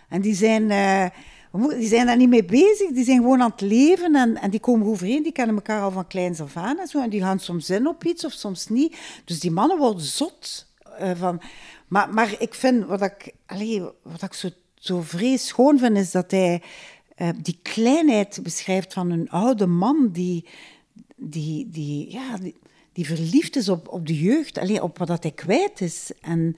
[0.09, 1.05] En die zijn, uh,
[1.77, 4.59] die zijn daar niet mee bezig, die zijn gewoon aan het leven en, en die
[4.59, 7.01] komen overeen, die kennen elkaar al van kleins af aan en zo.
[7.01, 8.97] En die gaan soms in op iets of soms niet.
[9.25, 10.70] Dus die mannen worden zot
[11.01, 11.41] uh, van...
[11.87, 13.33] Maar, maar ik vind, wat ik,
[14.01, 16.61] wat ik zo, zo vrees schoon vind, is dat hij
[17.41, 20.45] die kleinheid beschrijft van een oude man die
[21.21, 22.37] die, die, ja,
[22.93, 26.11] die, verliefd is op, op de jeugd, alleen op wat dat hij kwijt is.
[26.21, 26.57] En,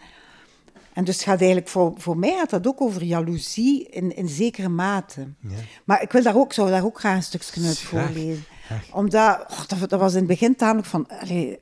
[0.94, 4.70] en dus gaat eigenlijk voor, voor mij gaat dat ook over jaloezie in, in zekere
[4.70, 5.28] mate.
[5.40, 5.56] Ja.
[5.84, 8.46] Maar ik wil daar ook, zou daar ook graag een stukje uit voorlezen.
[8.92, 11.08] Omdat, oh, dat, dat, was in het begin tamelijk van,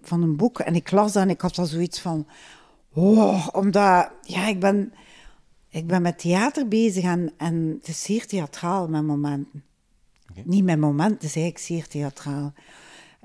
[0.02, 0.60] van een boek.
[0.60, 2.28] En ik las dat en ik had al zoiets van...
[2.94, 4.94] Oh, omdat, ja, ik ben,
[5.70, 9.64] ik ben met theater bezig en, en het is zeer theatraal met momenten.
[10.44, 12.54] Niet met momenten, het is eigenlijk zeer theatraal.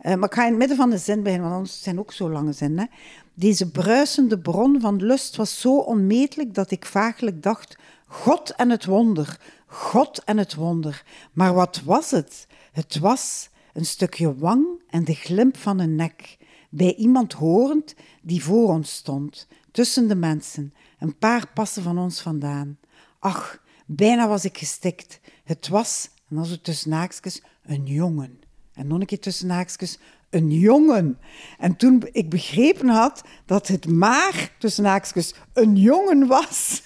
[0.02, 2.12] Uh, maar ik ga in het midden van de zin beginnen, want anders zijn ook
[2.12, 2.90] zo lange zinnen.
[3.34, 8.84] Deze bruisende bron van lust was zo onmetelijk dat ik vaaglijk dacht: God en het
[8.84, 11.04] wonder, God en het wonder.
[11.32, 12.46] Maar wat was het?
[12.72, 16.36] Het was een stukje wang en de glimp van een nek,
[16.70, 22.20] bij iemand horend die voor ons stond, tussen de mensen, een paar passen van ons
[22.20, 22.78] vandaan.
[23.18, 25.20] Ach, bijna was ik gestikt.
[25.44, 28.40] Het was, en als het tussen naakjes, een jongen.
[28.74, 29.98] En nog een keer tussen haakjes,
[30.30, 31.18] een jongen.
[31.58, 36.82] En toen ik begrepen had dat het maar, tussen haakjes, een jongen was,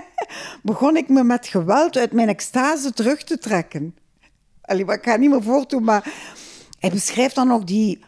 [0.62, 3.96] begon ik me met geweld uit mijn extase terug te trekken.
[4.60, 6.12] Allee, ik ga niet meer voortdoen, maar
[6.78, 8.04] hij beschrijft dan ook die,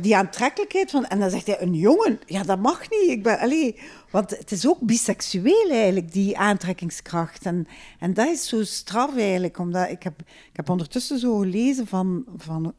[0.00, 1.06] die aantrekkelijkheid van...
[1.06, 2.20] En dan zegt hij, een jongen?
[2.26, 3.10] Ja, dat mag niet.
[3.10, 7.46] Ik ben, allee, want het is ook biseksueel eigenlijk, die aantrekkingskracht.
[7.46, 7.66] En,
[7.98, 12.24] en dat is zo straf eigenlijk, omdat ik heb, ik heb ondertussen zo gelezen van,
[12.36, 12.74] van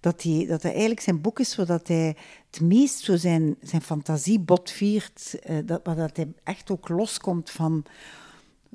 [0.00, 2.16] dat hij, dat hij eigenlijk zijn boek is zodat hij
[2.50, 7.84] het meest zo zijn, zijn fantasie botviert, uh, dat, dat hij echt ook loskomt van,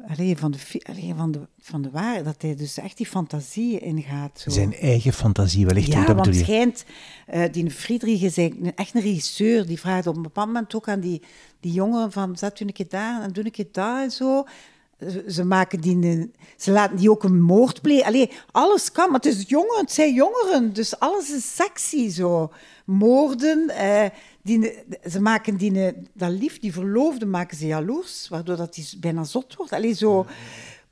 [0.07, 0.57] allee, van, de,
[0.89, 4.39] allee, van, de, van de waarheid, dat hij dus echt die fantasie ingaat.
[4.39, 4.49] Zo.
[4.49, 5.87] Zijn eigen fantasie wellicht.
[5.87, 6.85] Ja, dat want het schijnt,
[7.33, 8.37] uh, die Friedrich is
[8.75, 11.21] echt een regisseur, die vraagt op een bepaald moment ook aan die,
[11.59, 14.45] die jongen van, zet u een keer daar en doe een keer daar en zo
[15.27, 18.05] ze, maken die, ze laten die ook een moord plegen.
[18.05, 22.51] Allee, alles kan, maar het is jongeren, het zijn jongeren, dus alles is sexy zo.
[22.85, 24.09] Moorden, eh,
[24.41, 24.73] die,
[25.09, 29.55] ze maken die, dat lief, die verloofde, maken ze jaloers, waardoor dat die bijna zot
[29.55, 29.71] wordt.
[29.71, 30.25] Allee, zo.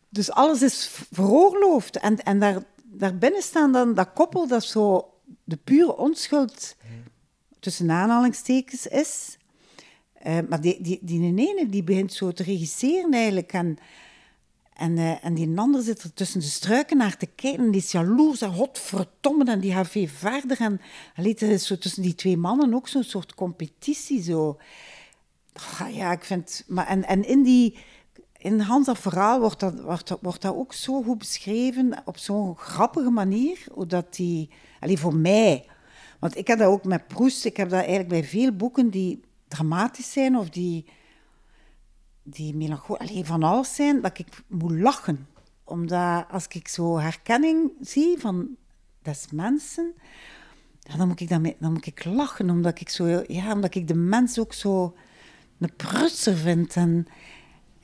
[0.09, 1.97] Dus alles is veroorloofd.
[1.97, 6.75] En, en daar, daarbinnen staan dan dat koppel dat zo de pure onschuld
[7.59, 9.37] tussen aanhalingstekens is.
[10.27, 13.53] Uh, maar die, die, die ene die begint zo te regisseren eigenlijk.
[13.53, 13.77] En,
[14.73, 17.65] en, uh, en die ander zit er tussen de struiken naar te kijken.
[17.65, 19.47] En die is jaloers en.
[19.47, 20.61] En die gaat veel verder.
[20.61, 20.81] En
[21.49, 24.21] is zo tussen die twee mannen ook zo'n soort competitie.
[24.21, 24.57] Zo.
[25.55, 26.63] Oh, ja, ik vind...
[26.67, 27.77] Maar, en, en in die...
[28.37, 33.09] In Hans verhaal wordt dat, wordt, wordt dat ook zo goed beschreven, op zo'n grappige
[33.09, 34.49] manier, dat die...
[34.79, 35.65] Allee, voor mij...
[36.19, 39.21] Want ik heb dat ook met Proest, ik heb dat eigenlijk bij veel boeken die
[39.49, 40.85] dramatisch zijn of die,
[42.23, 45.27] die melancholisch, van alles zijn, dat ik moet lachen.
[45.63, 48.47] Omdat als ik zo herkenning zie van
[49.01, 49.93] des mensen,
[50.97, 53.95] dan, moet ik dan, dan moet ik lachen, omdat ik, zo, ja, omdat ik de
[53.95, 54.95] mens ook zo
[55.59, 56.75] een prutser vind.
[56.75, 57.07] En,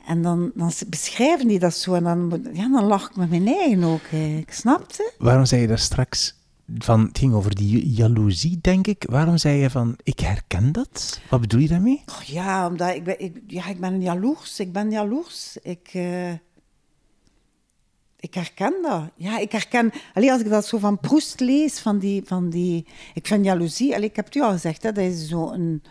[0.05, 3.47] en dan, dan beschrijven die dat zo en dan, ja, dan lach ik met mijn
[3.47, 4.03] eigen ook.
[4.39, 5.13] Ik snapte.
[5.17, 6.35] Waarom zei je daar straks
[6.77, 9.03] van, het ging over die jaloezie, denk ik.
[9.09, 11.19] Waarom zei je van, ik herken dat?
[11.29, 12.03] Wat bedoel je daarmee?
[12.05, 14.59] Oh, ja, omdat ik ben, ik, ja, ik ben jaloers.
[14.59, 15.57] Ik ben jaloers.
[15.61, 16.31] Ik, uh,
[18.19, 19.03] ik herken dat.
[19.15, 19.91] Ja, ik herken...
[20.13, 22.23] Alleen als ik dat zo van Proest lees, van die...
[22.25, 23.95] Van die ik vind jaloezie...
[23.95, 25.83] Allee, ik heb het u al gezegd, hè, dat is zo een,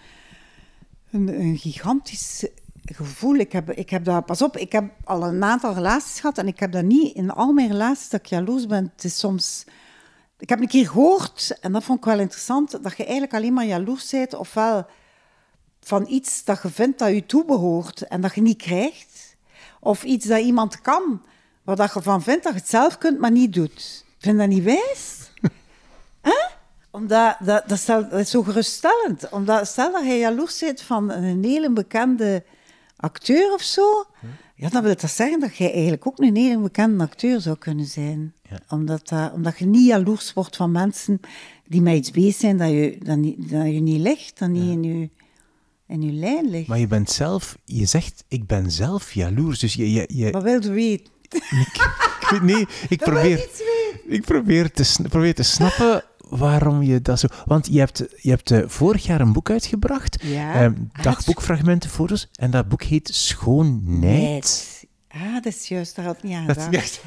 [1.11, 2.47] een, een gigantisch
[2.85, 3.35] gevoel.
[3.35, 4.27] Ik heb, ik heb dat...
[4.27, 7.31] Pas op, ik heb al een aantal relaties gehad en ik heb dat niet in
[7.31, 8.93] al mijn relaties dat ik jaloers ben.
[8.95, 9.65] Het is soms
[10.45, 13.53] ik heb een keer gehoord, en dat vond ik wel interessant, dat je eigenlijk alleen
[13.53, 14.87] maar jaloers bent, ofwel
[15.81, 19.37] van iets dat je vindt dat je toebehoort en dat je niet krijgt,
[19.81, 21.23] of iets dat iemand kan,
[21.63, 24.05] waar dat je van vindt dat je het zelf kunt, maar niet doet.
[24.19, 25.31] Vind je dat niet wijs?
[26.91, 29.29] Omdat, dat, dat, dat is zo geruststellend.
[29.31, 32.45] Omdat, stel dat je jaloers bent van een hele bekende
[32.97, 34.05] acteur of zo,
[34.55, 37.87] ja, dan wil dat zeggen dat jij eigenlijk ook een hele bekende acteur zou kunnen
[37.87, 38.35] zijn.
[38.51, 38.59] Ja.
[38.69, 41.21] Omdat, dat- omdat je niet jaloers wordt van mensen
[41.69, 44.71] die met iets bezig zijn dat je, dat niet, dat je niet ligt, dat niet
[44.71, 45.11] in je,
[45.89, 46.69] in je lijn ligt.
[46.69, 49.59] Maar je bent zelf, je zegt, ik ben zelf jaloers.
[49.59, 51.13] Dus je, je, je Wat wil je weten?
[51.31, 53.49] ik weet- nee, ik probeer,
[54.07, 57.27] ik probeer te, probeer te snappen waarom je dat zo...
[57.45, 60.55] Want je hebt, je hebt eh, vorig jaar een boek uitgebracht, Ja.
[60.55, 64.85] ehm, dagboekfragmenten, foto's, en dat boek heet Schoonheid.
[65.09, 67.03] Ah, dat is juist, daar had ik niet aan Dat is juist.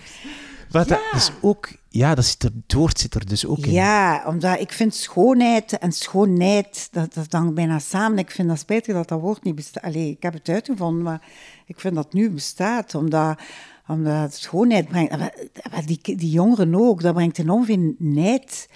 [0.72, 1.18] Wat dat Ja.
[1.18, 1.70] is ook...
[1.90, 3.72] Ja, dat zit er, het woord zit er dus ook in.
[3.72, 8.18] Ja, omdat ik vind schoonheid en schoonheid, dat, dat hangt bijna samen.
[8.18, 9.84] Ik vind dat spijtig dat dat woord niet bestaat.
[9.84, 11.22] Allee, ik heb het uitgevonden, maar
[11.66, 13.40] ik vind dat het nu bestaat, omdat,
[13.88, 15.16] omdat schoonheid brengt.
[15.86, 18.70] Die, die jongeren ook, dat brengt enorm veel nijd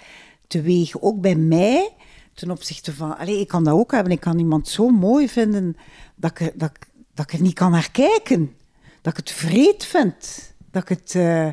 [0.52, 1.00] teweeg.
[1.00, 1.92] Ook bij mij,
[2.34, 3.18] ten opzichte van...
[3.18, 4.12] Allee, ik kan dat ook hebben.
[4.12, 5.76] Ik kan iemand zo mooi vinden
[6.14, 6.72] dat ik, dat,
[7.14, 8.56] dat ik er niet kan naar kijken.
[9.02, 10.52] Dat ik het vreed vind.
[10.70, 11.14] Dat ik het...
[11.14, 11.48] eh,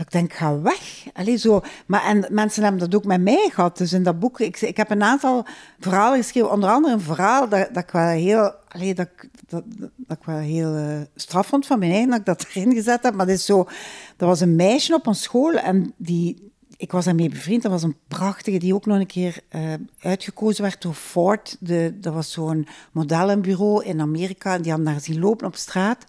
[0.00, 1.06] dat ik denk, ga weg.
[1.12, 1.62] Allee, zo.
[1.86, 3.78] Maar, en mensen hebben dat ook met mij gehad.
[3.78, 5.46] Dus in dat boek, ik, ik heb een aantal
[5.78, 6.50] verhalen geschreven.
[6.50, 9.08] Onder andere een verhaal dat, dat ik wel heel, allee, dat,
[9.46, 9.62] dat,
[9.96, 13.14] dat, ik heel eh, straf vond van mijn eigen, dat ik dat erin gezet heb.
[13.14, 13.68] Maar dat is zo,
[14.16, 17.62] er was een meisje op een school en die, ik was daarmee bevriend.
[17.62, 19.62] Dat was een prachtige, die ook nog een keer eh,
[20.00, 21.56] uitgekozen werd door Ford.
[21.60, 24.58] De, dat was zo'n modellenbureau in Amerika.
[24.58, 26.04] Die had haar zien lopen op straat.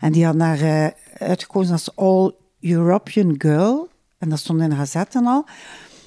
[0.00, 0.86] En die had haar eh,
[1.18, 3.88] uitgekozen als All European Girl.
[4.18, 5.44] En dat stond in gazette en al.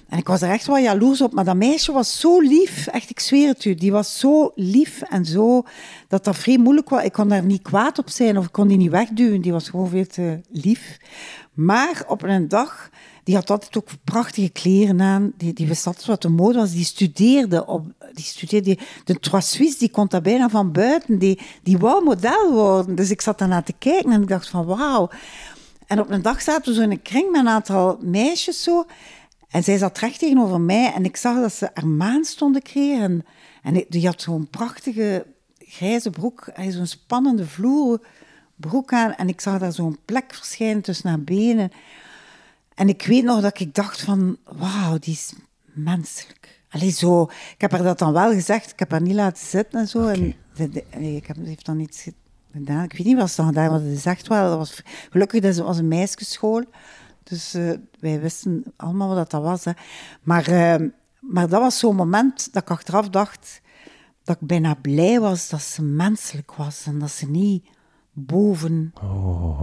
[0.07, 1.33] En ik was er echt wel jaloers op.
[1.33, 2.87] Maar dat meisje was zo lief.
[2.87, 3.75] Echt, ik zweer het u.
[3.75, 5.63] Die was zo lief en zo...
[6.07, 7.03] Dat dat vrij moeilijk was.
[7.03, 9.41] Ik kon daar niet kwaad op zijn of ik kon die niet wegduwen.
[9.41, 10.97] Die was gewoon veel te lief.
[11.55, 12.89] Maar op een dag...
[13.23, 15.33] Die had altijd ook prachtige kleren aan.
[15.37, 16.71] Die, die wist altijd wat de mode was.
[16.71, 17.85] Die studeerde op...
[18.13, 18.77] Die studeerde...
[19.03, 21.19] De Trois Suisse, die kon dat bijna van buiten.
[21.19, 22.95] Die, die wou model worden.
[22.95, 25.09] Dus ik zat daarna te kijken en ik dacht van wauw.
[25.87, 28.85] En op een dag zaten we zo in een kring met een aantal meisjes zo.
[29.49, 33.25] En zij zat recht tegenover mij en ik zag dat ze haar maan stonden kregen.
[33.63, 35.25] En, die had zo'n prachtige
[35.57, 37.99] grijze broek, zo'n spannende vloer
[38.55, 39.13] broek aan.
[39.13, 41.71] En ik zag daar zo'n plek verschijnen tussen haar benen.
[42.75, 45.33] En ik weet nog dat ik dacht van, wauw, die is
[45.73, 46.61] menselijk.
[46.69, 49.79] Allee, zo, ik heb haar dat dan wel gezegd, ik heb haar niet laten zitten
[49.79, 50.07] en zo.
[50.07, 52.07] En de- de- nee, ik heb, ze heeft dan iets
[52.51, 52.83] gedaan.
[52.83, 55.55] Ik weet niet wat ze dan gedaan, want is echt wel, dat was, gelukkig dat
[55.57, 56.63] was een meisjesschool.
[57.23, 59.65] Dus eh, wij wisten allemaal wat dat was.
[59.65, 59.71] Hè.
[60.23, 60.87] Maar, eh,
[61.19, 63.61] maar dat was zo'n moment dat ik achteraf dacht
[64.23, 67.65] dat ik bijna blij was dat ze menselijk was en dat ze niet
[68.17, 68.93] boven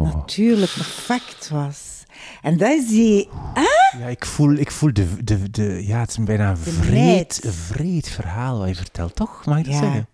[0.02, 2.04] natuurlijk perfect was.
[2.42, 3.28] En dat is die...
[3.54, 3.98] Hè?
[3.98, 5.86] Ja, ik voel, ik voel de, de, de...
[5.86, 9.44] Ja, het is bijna een vreed, vreed verhaal wat je vertelt, toch?
[9.44, 9.80] Mag ik dat Ja.
[9.80, 10.06] zeggen?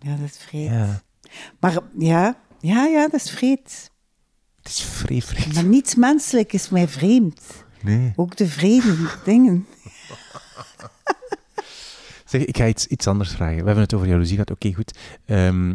[0.00, 0.70] Ja, dat is vreed.
[0.70, 1.02] Ja.
[1.60, 3.90] Maar ja, ja, ja, dat is vreed.
[4.62, 5.54] Het is vreed, vreed.
[5.54, 7.40] Maar niets menselijk is mij vreemd.
[7.80, 8.12] Nee.
[8.16, 9.66] Ook de vrede dingen.
[12.24, 13.56] Zeg, ik ga iets, iets anders vragen.
[13.58, 14.50] We hebben het over jaloezie gehad.
[14.50, 14.98] Oké, goed.
[15.24, 15.74] Ehm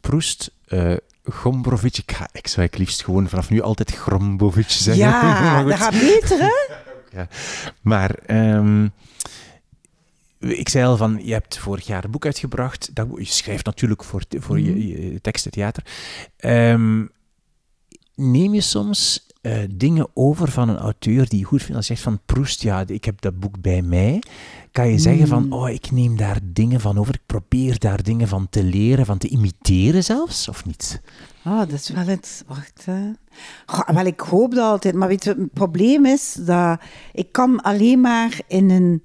[0.00, 0.96] Proest, eh
[1.30, 1.98] Gombrowicz.
[1.98, 5.04] Ik, ga, ik zou ik liefst gewoon vanaf nu altijd Grombowicz zeggen.
[5.04, 6.52] Ja, dat gaat beter, hè?
[7.82, 8.88] Maar ehm,
[10.38, 12.94] ik zei al van, je hebt vorig jaar een boek uitgebracht.
[12.94, 14.66] Dat, je schrijft natuurlijk voor, voor Mhm.
[14.66, 15.84] je, je teksten, theater.
[16.36, 17.04] Ehm,
[18.14, 21.76] neem je soms eh, dingen over van een auteur die je goed vindt?
[21.76, 24.22] Als je zegt van Proest, ja, ik heb dat boek bij mij.
[24.72, 25.52] Kan je zeggen van, Mm.
[25.52, 27.14] oh, ik neem daar dingen van over.
[27.14, 31.00] Ik probeer daar dingen van te leren, van te imiteren zelfs, of niet?
[31.44, 32.44] Oh, dat is wel het...
[32.46, 33.10] Wacht, hè.
[33.66, 34.94] Goh, wel, ik hoop dat altijd.
[34.94, 36.80] Maar weet je, het probleem is dat
[37.12, 39.02] ik kan alleen maar in een,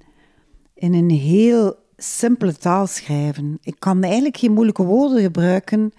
[0.74, 3.58] in een heel simpele taal schrijven.
[3.62, 5.92] Ik kan eigenlijk geen moeilijke woorden gebruiken.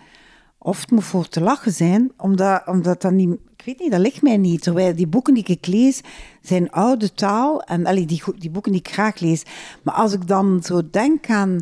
[0.59, 3.37] Of het moet voor te lachen zijn, omdat, omdat dat niet...
[3.55, 4.61] Ik weet niet, dat ligt mij niet.
[4.61, 6.01] Terwijl die boeken die ik lees,
[6.41, 7.61] zijn oude taal.
[7.61, 9.43] En allee, die, die boeken die ik graag lees.
[9.83, 11.59] Maar als ik dan zo denk aan...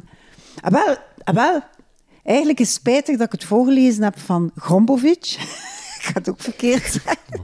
[0.62, 1.62] Ah, wel, ah, wel,
[2.24, 5.26] eigenlijk is het spijtig dat ik het voorgelezen heb van Grombovic.
[5.98, 7.42] ik ga het ook verkeerd zeggen.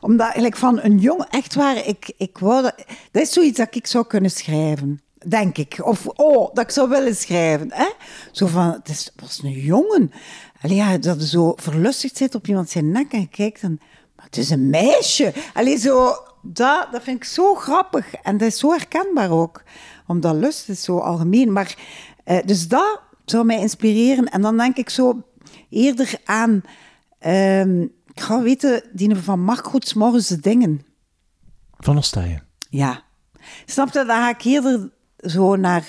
[0.00, 2.74] Omdat eigenlijk van een jongen, echt waar, ik, ik wou dat...
[3.10, 5.02] Dat is zoiets dat ik zou kunnen schrijven.
[5.26, 5.78] Denk ik.
[5.82, 7.72] Of, oh, dat ik zou willen schrijven.
[7.72, 7.88] Hè?
[8.32, 10.12] Zo van, het is, was een jongen.
[10.64, 13.80] Allee, ja, dat je zo verlustigd zit op iemand zijn nek en je kijkt en...
[14.16, 15.32] Maar het is een meisje.
[15.54, 16.12] Allee, zo...
[16.42, 18.14] Dat, dat vind ik zo grappig.
[18.14, 19.62] En dat is zo herkenbaar ook.
[20.06, 21.52] Omdat lust is zo algemeen.
[21.52, 21.76] Maar,
[22.24, 24.24] eh, dus dat zou mij inspireren.
[24.24, 25.22] En dan denk ik zo
[25.70, 26.62] eerder aan...
[27.18, 30.86] ehm, ik ga weten, die van Mark Goeds Morgens de Dingen.
[31.76, 32.42] Van Ostaaien.
[32.68, 33.02] Ja.
[33.64, 34.04] Snap je?
[34.04, 35.86] Dan ga ik eerder zo naar...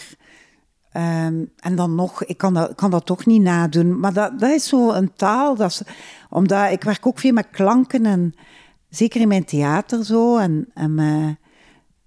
[0.95, 3.99] ehm, en dan nog, ik kan dat, kan dat toch niet nadoen.
[3.99, 5.55] Maar dat, dat is zo een taal.
[5.55, 5.81] Dat is,
[6.29, 8.05] omdat ik werk ook veel met klanken.
[8.05, 8.33] En
[8.89, 10.37] zeker in mijn theater zo.
[10.37, 11.35] En, en met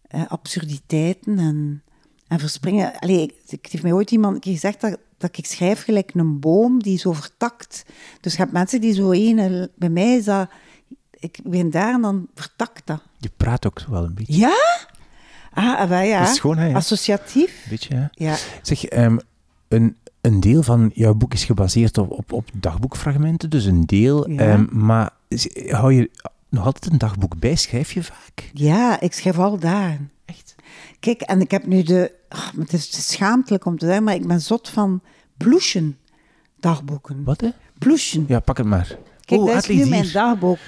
[0.03, 1.83] eh, absurditeiten en,
[2.29, 2.99] en verspringen.
[2.99, 6.41] Allee, ik, ik heeft mij ooit iemand een gezegd dat, dat ik schrijf gelijk een
[6.41, 7.85] boom die zo vertakt.
[8.21, 9.71] Dus je hebt mensen die zo één...
[9.77, 10.51] Bij mij is dat...
[11.21, 13.03] Ik ben daar en dan vertakt dat.
[13.19, 14.37] Je praat ook wel een beetje.
[14.37, 14.57] Ja?
[15.59, 16.21] Ah, ah, wel ja.
[16.21, 16.75] Dat is gewoon, hè, ja.
[16.75, 17.67] Associatief.
[17.69, 18.11] Beetje, ja.
[18.13, 18.37] Ja.
[18.63, 19.17] Zeg, ehm,
[19.69, 24.31] een, een deel van jouw boek is gebaseerd op, op, op dagboekfragmenten, dus een deel.
[24.31, 24.39] Ja.
[24.39, 25.11] ehm, maar
[25.69, 26.11] hou je
[26.49, 27.55] nog altijd een dagboek bij?
[27.57, 28.51] Schrijf je vaak?
[28.53, 29.99] Ja, ik schrijf al daar.
[30.25, 30.55] Echt?
[31.01, 32.13] Kijk, en ik heb nu de...
[32.29, 35.01] maar het is schaamtelijk om te zeggen, maar ik ben zot van
[35.37, 35.97] ploeschen
[36.61, 37.25] dagboeken.
[37.25, 37.49] Wat, hè?
[38.29, 38.99] Ja, pak het maar.
[39.25, 40.59] Kijk, oh, dat is nu mijn dagboek.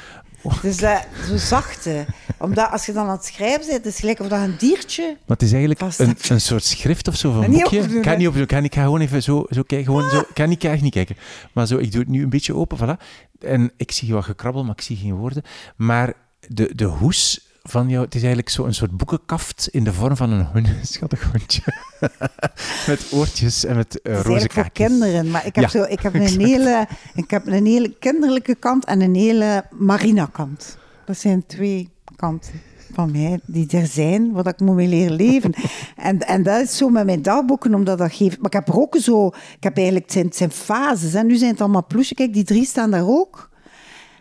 [0.62, 2.04] Dus dat, zo zachte.
[2.38, 5.04] Omdat als je dan aan het schrijven bent, het is gelijk of dat een diertje...
[5.04, 7.80] Maar het is eigenlijk een, een soort schrift of zo, of een boekje.
[7.80, 9.86] opdoen, Ik ga niet opdoen, ik ga, ik ga gewoon even zo, zo kijken.
[9.86, 11.16] Gewoon zo, ik kan niet, echt niet kijken.
[11.52, 13.04] Maar zo, ik doe het nu een beetje open, voilà.
[13.40, 15.42] En ik zie wat gekrabbel, maar ik zie geen woorden.
[15.76, 16.12] Maar
[16.48, 20.16] de, de hoes van jou, het is eigenlijk zo een soort boekenkaft in de vorm
[20.16, 21.62] van een schattig hondje.
[22.86, 25.30] met oortjes en met uh, roze voor kinderen.
[25.30, 26.42] Maar ik heb, Ja, zo, ik heb, een, exact.
[26.42, 30.78] hele, ik heb een hele kinderlijke kant en een hele marina-kant.
[31.04, 32.52] Dat zijn twee kanten
[32.92, 35.52] van mij die er zijn, wat ik moet mee leren leven.
[35.96, 38.36] en, en dat is zo met mijn dagboeken, omdat dat geeft...
[38.36, 39.26] Maar ik heb er ook zo...
[39.26, 40.04] Ik heb eigenlijk...
[40.04, 41.14] Het zijn, het zijn fases.
[41.14, 42.14] En nu zijn het allemaal ploesje.
[42.14, 43.50] Kijk, die drie staan daar ook.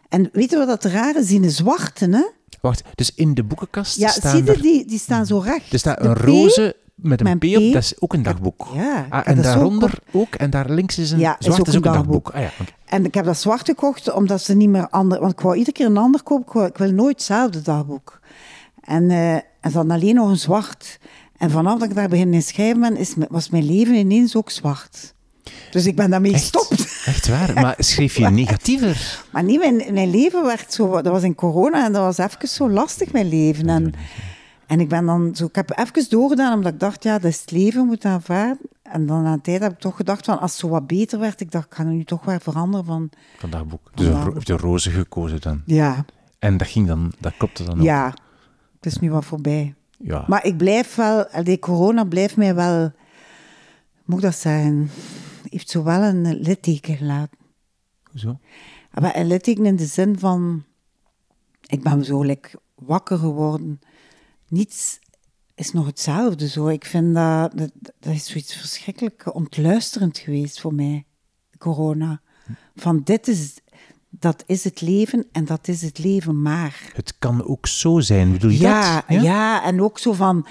[0.09, 1.27] En weet je wat dat raar is?
[1.27, 2.23] Die zwarte, hè?
[2.61, 5.73] Wacht, dus in de boekenkast Ja, staan zie je, er, die, die staan zo recht.
[5.73, 8.67] er staat een roze met een P op, dat is ook een dagboek.
[8.73, 11.77] Ja, Ah, en daaronder ook, en daar links is een Ja, is zwart, ook is
[11.77, 12.25] ook een dagboek.
[12.33, 12.51] dagboek.
[12.59, 12.65] Ah ja.
[12.85, 15.19] En ik heb dat zwart gekocht omdat ze niet meer ander...
[15.19, 16.45] Want ik wou iedere keer een ander kopen.
[16.47, 18.19] Ik, wou- ik wil nooit hetzelfde dagboek.
[18.81, 20.99] En, eh en dan alleen nog een zwart.
[21.37, 24.49] En vanaf dat ik daar begin te schrijven ben, is, was mijn leven ineens ook
[24.49, 25.13] zwart.
[25.71, 27.01] Dus ik ben daarmee gestopt.
[27.05, 27.53] Echt waar?
[27.53, 29.23] Maar schreef je negatiever?
[29.31, 30.91] Maar niet, mijn, mijn leven werd zo...
[31.01, 33.67] Dat was in corona en dat was even zo lastig, mijn leven.
[33.69, 33.93] En,
[34.67, 35.45] en ik ben dan zo...
[35.45, 38.59] Ik heb even doorgedaan, omdat ik dacht, ja, dat is het leven, moet aanvaarden.
[38.83, 41.19] En dan na een tijd heb ik toch gedacht, van, als het zo wat beter
[41.19, 43.09] werd, ik dacht, ik ga nu toch wel veranderen van...
[43.37, 43.91] Van dagboek.
[43.95, 45.61] Dus een ro- heb je roze gekozen dan.
[45.65, 46.05] Ja,
[46.39, 47.83] En dat ging dan, dat klopte dan ook.
[47.83, 48.13] ja,
[48.75, 49.73] het is nu wat voorbij.
[49.97, 50.23] Ja.
[50.27, 52.91] Maar ik blijf wel, die corona blijft mij wel,
[54.05, 54.91] moet ik dat zeggen,
[55.51, 57.37] heeft zo wel een litteken gelaten.
[58.11, 58.39] Hoezo?
[58.93, 60.63] Maar een litteken in de zin van,
[61.65, 63.79] ik ben zo like, wakker geworden.
[64.47, 64.99] Niets
[65.55, 66.67] is nog hetzelfde zo.
[66.67, 71.05] Ik vind dat, dat, dat is zoiets verschrikkelijk ontluisterend geweest voor mij,
[71.57, 72.21] corona.
[72.75, 73.53] Van dit is,
[74.09, 76.91] dat is het leven en dat is het leven maar.
[76.95, 79.21] Het kan ook zo zijn, bedoel je Ja, dat?
[79.21, 79.63] ja?
[79.63, 80.45] en ook zo van...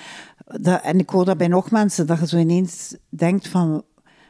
[0.60, 3.84] Dat, en ik hoor dat bij nog mensen, dat je zo ineens denkt van...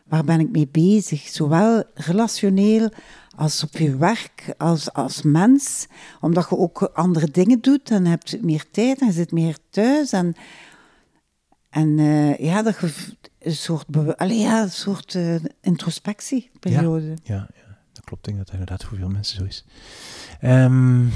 [0.09, 1.21] Waar ben ik mee bezig?
[1.21, 2.91] Zowel relationeel
[3.37, 5.87] als op je werk, als, als mens.
[6.21, 10.13] Omdat je ook andere dingen doet en hebt meer tijd en je zit meer thuis.
[10.13, 10.35] En,
[11.71, 13.85] en eh, ja, dat je een soort,
[14.19, 17.17] ja, een soort eh, introspectieperiode.
[17.23, 18.27] Ja, ja, dat klopt.
[18.27, 19.65] Ik denk dat dat inderdaad voor veel mensen zo is.
[20.41, 21.07] Ehm,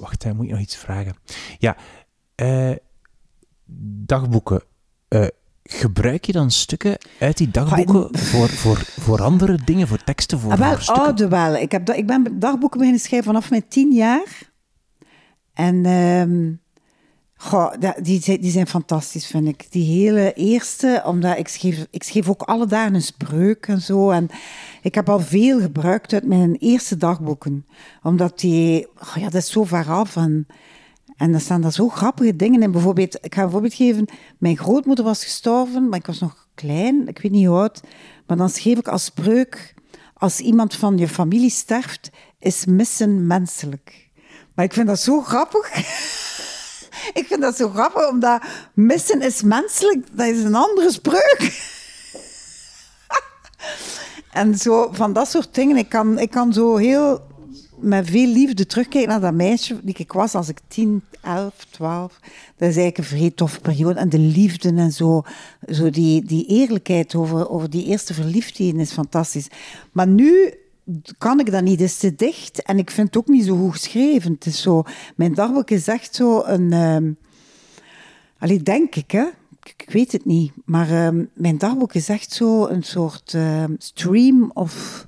[0.00, 1.16] wacht, hè, moet ik nog iets vragen?
[1.58, 1.76] Ja,
[2.34, 2.72] eh,
[4.06, 4.62] dagboeken.
[5.70, 10.52] Gebruik je dan stukken uit die dagboeken voor, voor, voor andere dingen, voor teksten, voor,
[10.52, 11.04] Ah, wel, stukken?
[11.04, 11.54] oude wel.
[11.56, 14.52] Ik, heb ik ben dagboeken beginnen schrijven vanaf mijn tien jaar.
[15.54, 16.52] En ehm,
[17.36, 17.72] goh,
[18.02, 19.66] die, zijn- die zijn fantastisch, vind ik.
[19.70, 24.10] Die hele eerste, omdat ik schreef, ik schreef ook alle dagen een spreuk en zo.
[24.10, 24.28] En
[24.82, 27.66] ik heb al veel gebruikt uit mijn eerste dagboeken.
[28.02, 30.16] Omdat die, oh ja, dat is zo ver af.
[30.16, 30.46] En,
[31.16, 32.72] en er staan daar zo grappige dingen in.
[32.72, 34.08] Bijvoorbeeld, ik ga een voorbeeld geven.
[34.38, 37.08] Mijn grootmoeder was gestorven, maar ik was nog klein.
[37.08, 37.80] Ik weet niet hoe oud.
[38.26, 39.74] Maar dan schreef ik als spreuk...
[40.14, 44.10] Als iemand van je familie sterft, is missen menselijk.
[44.54, 45.76] Maar ik vind dat zo grappig.
[47.20, 48.42] ik vind dat zo grappig, omdat
[48.74, 50.06] missen is menselijk.
[50.12, 51.72] Dat is een andere spreuk.
[54.32, 55.76] en zo, van dat soort dingen.
[55.76, 57.26] Ik kan, ik kan zo heel
[57.76, 62.18] met veel liefde terugkijken naar dat meisje die ik was als ik 10, 11, 12.
[62.56, 63.98] Dat is eigenlijk een vrij toffe periode.
[64.00, 65.22] En de liefde en zo,
[65.68, 69.48] zo die, die eerlijkheid over, over die eerste verliefdheden is fantastisch.
[69.92, 70.54] Maar nu
[71.18, 72.62] kan ik dat niet, het is te dicht.
[72.62, 74.32] En ik vind het ook niet zo goed geschreven.
[74.32, 74.82] Het is zo,
[75.16, 76.72] mijn dagboek is echt zo een...
[76.72, 77.12] ehm
[78.44, 79.26] Allee, denk ik, hè.
[79.62, 80.52] Ik, ik weet het niet.
[80.64, 85.06] Maar ehm, mijn dagboek is echt zo een soort ehm, stream of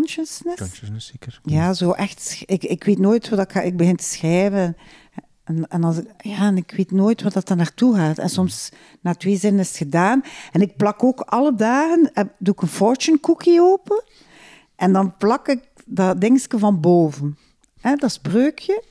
[0.00, 0.58] consciousness.
[0.58, 1.40] Consciousness, zeker.
[1.44, 2.42] Ja, zo echt.
[2.46, 3.60] Ik, ik weet nooit wat ik ga.
[3.60, 4.76] Ik begin te schrijven
[5.44, 8.18] En, en, als ik, ja, en ik weet nooit wat dat dan naartoe gaat.
[8.18, 8.68] En soms
[9.00, 10.22] na twee zinnen is het gedaan.
[10.52, 14.02] En ik plak ook alle dagen, heb, doe ik een fortune cookie open.
[14.76, 17.38] En dan plak ik dat dingetje van boven.
[17.80, 18.82] Hè, dat spreukje.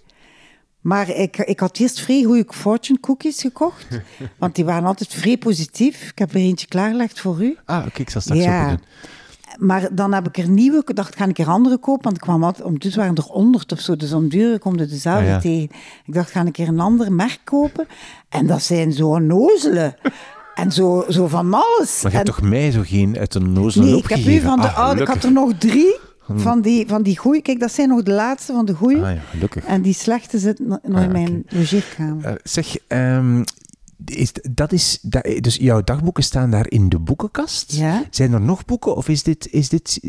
[0.82, 3.88] Maar ik, ik had eerst vrij goede fortune cookies gekocht.
[4.40, 6.10] want die waren altijd vrij positief.
[6.10, 7.58] Ik heb er eentje klaargelegd voor u.
[7.66, 8.68] Ah, oké, ik zal straks Ja.
[8.70, 8.80] doen.
[9.58, 12.04] Maar dan heb ik er nieuwe, ik dacht, ga ik er andere kopen?
[12.04, 14.90] Want ik kwam altijd, ondertussen waren er honderd of zo, dus om duur komt er
[14.90, 15.40] dezelfde Ah, ja.
[15.40, 15.70] tegen.
[16.06, 17.88] Ik dacht, ga ik er een ander merk kopen?
[18.30, 19.96] En dat zijn zo nozelen.
[20.56, 22.02] En zo, zo van alles.
[22.02, 24.50] Maar je hebt toch mij zo geen uit een nozel Nee, ik heb nu opgegeven?
[24.50, 25.96] van de Ah, oude, ik had er nog drie
[26.36, 27.42] van die, van die goeie.
[27.42, 29.04] Kijk, dat zijn nog de laatste van de goeie.
[29.04, 29.66] Ah ja, gelukkig.
[29.66, 32.26] En die slechte zitten nog Ah, in mijn logeerkamer.
[32.26, 33.44] Eh, zeg, ehm,
[34.06, 37.74] is, dat is, dat, dus jouw dagboeken staan daar in de boekenkast?
[37.74, 38.04] Ja.
[38.10, 40.00] Zijn er nog boeken of is dit, is dit,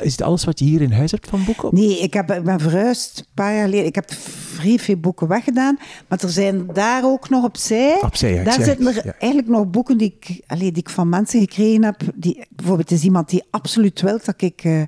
[0.00, 1.68] is dit alles wat je hier in huis hebt van boeken?
[1.72, 3.86] Nee, ik, heb, ik ben verhuisd een paar jaar geleden.
[3.86, 5.78] Ik heb vrij veel boeken weggedaan.
[6.08, 8.02] Maar er zijn daar ook nog opzij.
[8.02, 9.14] Opzij, ja, daar zeg zitten er ja.
[9.18, 12.00] eigenlijk nog boeken die ik, allee, die ik van mensen gekregen heb.
[12.14, 14.64] Die, bijvoorbeeld is iemand die absoluut wil dat ik...
[14.64, 14.82] eh,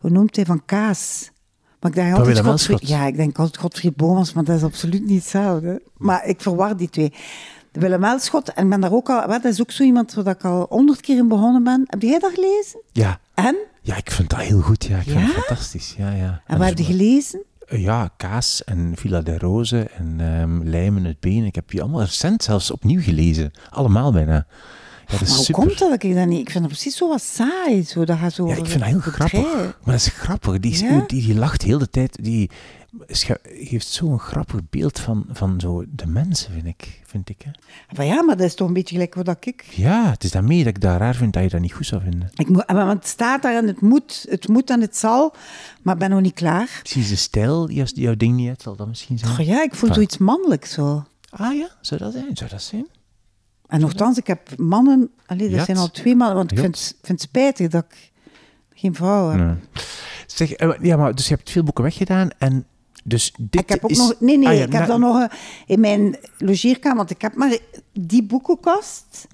[0.00, 0.44] hoe noemt hij?
[0.44, 1.30] Van kaas.
[1.80, 2.88] Maar ik denk altijd Godfried-?
[2.88, 5.82] Ja, ik denk altijd Godfried Bomans, maar dat is absoluut niet hetzelfde.
[5.96, 7.12] Maar ik verwar die twee.
[7.72, 9.26] De Willem Elschot, en ben daar ook al...
[9.26, 11.84] Wat, dat is ook zo iemand waar ik al honderd keer in begonnen ben.
[11.86, 12.80] Heb jij dat gelezen?
[12.92, 13.20] Ja.
[13.34, 13.56] En?
[13.82, 14.84] ja, ik vind dat heel goed.
[14.84, 15.24] Ja, ik vind Ja?
[15.24, 15.94] het fantastisch.
[15.98, 16.42] Ja, ja.
[16.46, 17.42] En wat heb je gelezen?
[17.68, 21.44] Ja, Kaas en Villa de Rose en ehm Lijmen het Been.
[21.44, 23.50] Ik heb die allemaal recent zelfs opnieuw gelezen.
[23.70, 24.32] Allemaal bijna.
[24.34, 24.44] Ja,
[25.06, 25.62] dat is Maar hoe super.
[25.62, 26.40] komt dat dat ik dat niet...
[26.40, 27.82] Ik vind dat precies zo wat saai.
[27.84, 29.28] Zo, dat gaat zo Ja, ik vind dat heel grappig.
[29.50, 29.54] trein.
[29.56, 30.58] Maar dat is grappig.
[30.60, 31.04] Die, Ja?
[31.06, 32.18] die, die lacht heel de tijd.
[32.22, 32.50] Die
[33.06, 37.00] geeft zo'n grappig beeld van, van zo de mensen, vind ik.
[37.04, 37.50] Vind ik hè.
[37.96, 39.62] Maar ja, maar dat is toch een beetje gelijk wat dat ik...
[39.62, 42.02] Ja, het is daarmee dat ik dat raar vind dat je dat niet goed zou
[42.02, 42.30] vinden.
[42.34, 45.34] ik moet, maar het staat daar en het moet, het moet en het zal,
[45.82, 46.78] maar ik ben nog niet klaar.
[46.80, 49.32] Misschien is de stijl die als- die jouw ding niet zal dat misschien zijn.
[49.40, 51.04] Oh ja, ik voel zoiets mannelijks zo.
[51.30, 52.36] Ah ja, zou dat zijn?
[52.36, 52.86] Zou dat zijn?
[53.66, 55.10] En nogthans, ik heb mannen...
[55.26, 55.64] Allee, er Jat.
[55.64, 56.66] zijn al twee mannen, want ik Jat.
[56.66, 58.10] vind, vind het spijtig dat ik
[58.74, 59.38] geen vrouw heb.
[59.46, 59.54] Nee.
[60.26, 62.66] Zeg, eh, ja, maar dus je hebt veel boeken weggedaan en
[63.04, 63.98] dus dit Ik heb ook is...
[63.98, 64.14] nog...
[64.20, 65.30] Nee, nee, Ah ja, ik heb na- dan nog een-
[65.66, 67.58] in mijn logeerkamer, want ik heb maar
[67.92, 69.26] die boekenkast.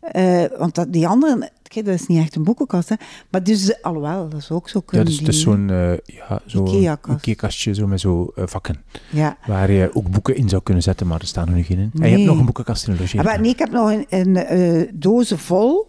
[0.00, 2.94] Eh, want dat, die andere, kijk, dat is niet echt een boekenkast, hè.
[3.30, 5.92] Maar dus, eh, alhoewel, dat is ook zo Ja, kunnen dus, dus die- zo'n eh
[6.16, 7.18] ja, zo Ikea-kast.
[7.18, 8.82] Ikea-kastje zo met zo eh, vakken.
[9.10, 9.36] Ja.
[9.46, 11.90] Waar je ook boeken in zou kunnen zetten, maar er staan er nu geen in.
[12.00, 13.32] En je hebt nog een boekenkast in de Ah, logeerkamer.
[13.32, 15.87] maar nee, ik heb nog een, een eh, dozen vol.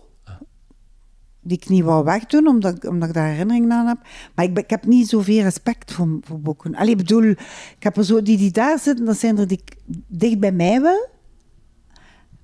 [1.49, 3.97] Die ik niet wou wegdoen, omdat, ik- omdat ik daar herinneringen aan heb.
[4.35, 6.75] Maar ik, ik heb niet zoveel respect voor, voor boeken.
[6.75, 7.37] Allee, ik bedoel, ik
[7.79, 9.63] heb er zo die die daar zitten, dat zijn er die
[10.07, 11.07] dicht bij mij wel.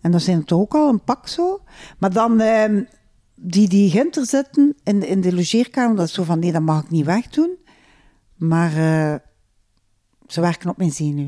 [0.02, 1.62] En dat zijn er toch ook al een pak zo.
[2.00, 2.84] Maar dan ehm,
[3.36, 6.84] die die ginter zitten in, in de logeerkamer, dat is zo van nee, dat mag
[6.84, 7.56] ik niet wegdoen.
[8.36, 9.16] Maar eh,
[10.28, 11.28] ze werken op mijn zenuw.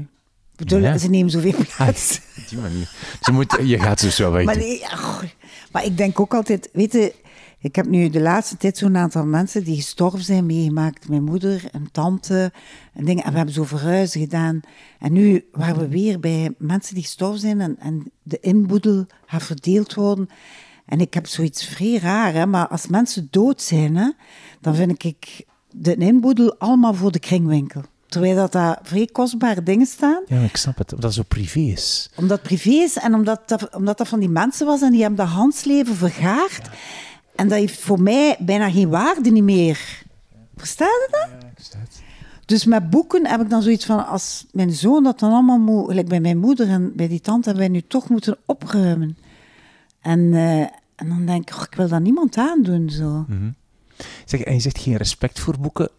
[0.51, 0.97] Ik bedoel, Ja.
[0.97, 2.21] ze nemen zoveel plaats.
[2.49, 2.91] die manier.
[3.21, 4.45] Ze moet, je gaat dus wel weg.
[4.49, 5.25] Maar, nee, ach,
[5.71, 7.13] maar ik denk ook altijd, weet je,
[7.60, 11.10] ik heb nu de laatste tijd zo'n aantal mensen die gestorven zijn meegemaakt.
[11.10, 12.51] Mijn moeder en tante
[12.93, 13.24] en dingen.
[13.24, 14.60] En we hebben zo verhuizen gedaan.
[14.99, 19.43] En nu waren we weer bij mensen die gestorven zijn en, en de inboedel gaat
[19.43, 20.30] verdeeld worden.
[20.86, 24.12] En ik heb zoiets vrij raar, hè, maar als mensen dood zijn, hè,
[24.62, 27.82] dan vind ik de inboedel allemaal voor de kringwinkel.
[28.08, 31.60] Terwijl dat daar vrij kostbare dingen staan Ja, ik snap het, omdat het zo privé
[31.60, 32.10] is.
[32.16, 35.01] omdat het privé is en omdat dat, omdat dat van die mensen was en die
[35.01, 36.70] hebben dat handsleven vergaard.
[37.38, 40.03] En dat heeft voor mij bijna geen waarde niet meer.
[40.55, 41.29] Versta je dat?
[42.45, 45.88] Dus met boeken heb ik dan zoiets van, als mijn zoon dat dan allemaal moet,
[45.88, 49.17] gelijk bij mijn moeder en bij die tante, hebben wij nu toch moeten opruimen.
[50.01, 50.59] En, eh,
[50.95, 52.89] en dan denk ik, oh, ik wil dat niemand aandoen.
[52.89, 53.25] Zo.
[54.25, 55.89] Zeg, en je zegt geen respect voor boeken.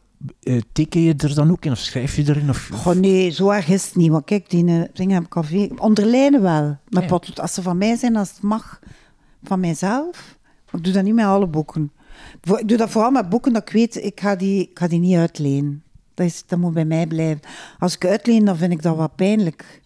[0.42, 2.48] Eh, teken je er dan ook in of schrijf je erin?
[2.48, 4.10] Of, Goh, nee, zo erg is het niet.
[4.10, 5.70] Want kijk, die eh, dingen heb ik al veel...
[5.78, 6.76] Onderlijnen wel.
[6.88, 7.20] Maar Ja.
[7.34, 8.80] als ze van mij zijn, als het mag,
[9.42, 10.37] van mijzelf.
[10.72, 11.92] Ik doe dat niet met alle boeken.
[12.58, 14.98] Ik doe dat vooral met boeken dat ik weet, ik ga die, ik ga die
[14.98, 15.82] niet uitlenen.
[16.14, 17.40] Dat, is, dat moet bij mij blijven.
[17.78, 19.80] Als ik uitleen, dan vind ik dat wat pijnlijk.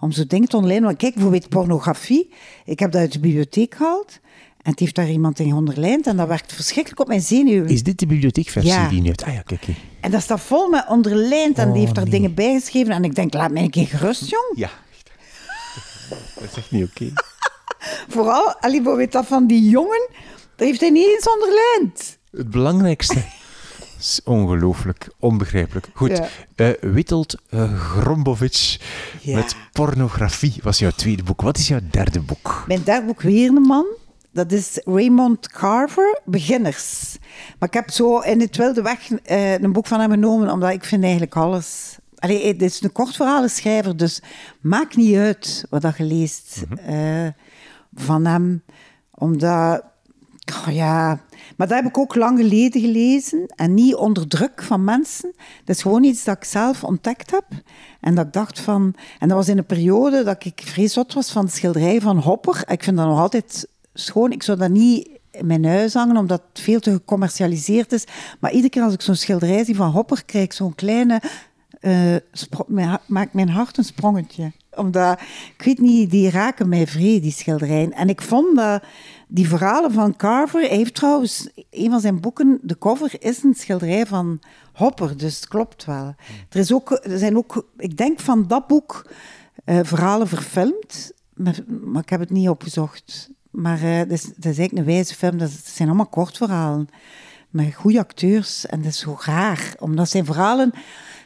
[0.00, 0.86] Om zo'n ding te onderlijnen.
[0.88, 2.32] Want kijk, bijvoorbeeld pornografie.
[2.64, 4.18] Ik heb dat uit de bibliotheek gehaald.
[4.62, 6.06] En het heeft daar iemand in onderlijnd.
[6.06, 7.68] En dat werkt verschrikkelijk op mijn zenuwen.
[7.68, 8.86] Is dit de bibliotheekversie Ja.
[8.88, 9.22] die je nu hebt?
[9.24, 9.66] Ah ja, kijk.
[10.00, 12.12] En dat staat vol met onderlijnd en Oh, die heeft daar nee.
[12.12, 12.92] dingen bijgeschreven.
[12.92, 14.52] En ik denk, laat mij een keer gerust, jong.
[14.54, 14.70] Ja.
[16.34, 17.12] Dat is echt niet oké.
[18.08, 18.54] Vooral,
[18.96, 20.08] weet dat van die jongen,
[20.56, 22.18] dat heeft hij niet eens onderlijnd.
[22.30, 23.22] Het belangrijkste.
[23.98, 25.88] is ongelooflijk, onbegrijpelijk.
[25.94, 26.28] Goed, Ja.
[26.56, 28.78] eh, Witold eh, Grombovic
[29.20, 29.36] Ja.
[29.36, 31.40] met pornografie was jouw tweede boek.
[31.42, 32.64] Wat is jouw derde boek?
[32.66, 33.86] Mijn derde boek weer een man.
[34.32, 37.16] Dat is Raymond Carver, Beginners.
[37.58, 40.70] Maar ik heb zo in het wilde weg eh, een boek van hem genomen, omdat
[40.70, 41.96] ik vind eigenlijk alles...
[42.18, 44.22] Allee, het is een kortverhalenschrijver, dus
[44.60, 47.26] maakt niet uit wat dat je leest eh,
[47.94, 48.62] van hem.
[49.14, 49.84] Omdat,
[50.70, 51.20] ja...
[51.56, 55.32] Maar dat heb ik ook lang geleden gelezen en niet onder druk van mensen.
[55.64, 57.44] Dat is gewoon iets dat ik zelf ontdekt heb.
[58.00, 58.94] En dat ik dacht van...
[59.18, 62.62] En dat was in een periode dat ik vrees was van de schilderij van Hopper.
[62.66, 64.32] Ik vind dat nog altijd schoon.
[64.32, 68.04] Ik zou dat niet in mijn huis hangen, omdat het veel te gecommercialiseerd is.
[68.40, 71.22] Maar iedere keer als ik zo'n schilderij zie van Hopper, krijg ik zo'n kleine...
[72.74, 74.52] ha- maakt mijn hart een sprongetje.
[74.76, 75.20] Omdat,
[75.56, 77.92] ik weet niet, die raken mij vrede, die schilderijen.
[77.92, 78.82] En ik vond dat
[79.28, 80.60] die verhalen van Carver...
[80.60, 84.40] Hij heeft trouwens, een van zijn boeken, de cover is een schilderij van
[84.72, 85.16] Hopper.
[85.16, 86.14] Dus het klopt wel.
[86.48, 89.10] Er, is ook, er zijn ook, ik denk van dat boek,
[89.64, 91.12] eh, verhalen verfilmd.
[91.34, 93.30] Maar, maar ik heb het niet opgezocht.
[93.50, 95.38] Maar eh, het, is, het is eigenlijk een wijze film.
[95.38, 96.88] Dat zijn allemaal kortverhalen.
[97.50, 98.66] Met goede acteurs.
[98.66, 99.74] En dat is zo raar.
[99.78, 100.72] Omdat zijn verhalen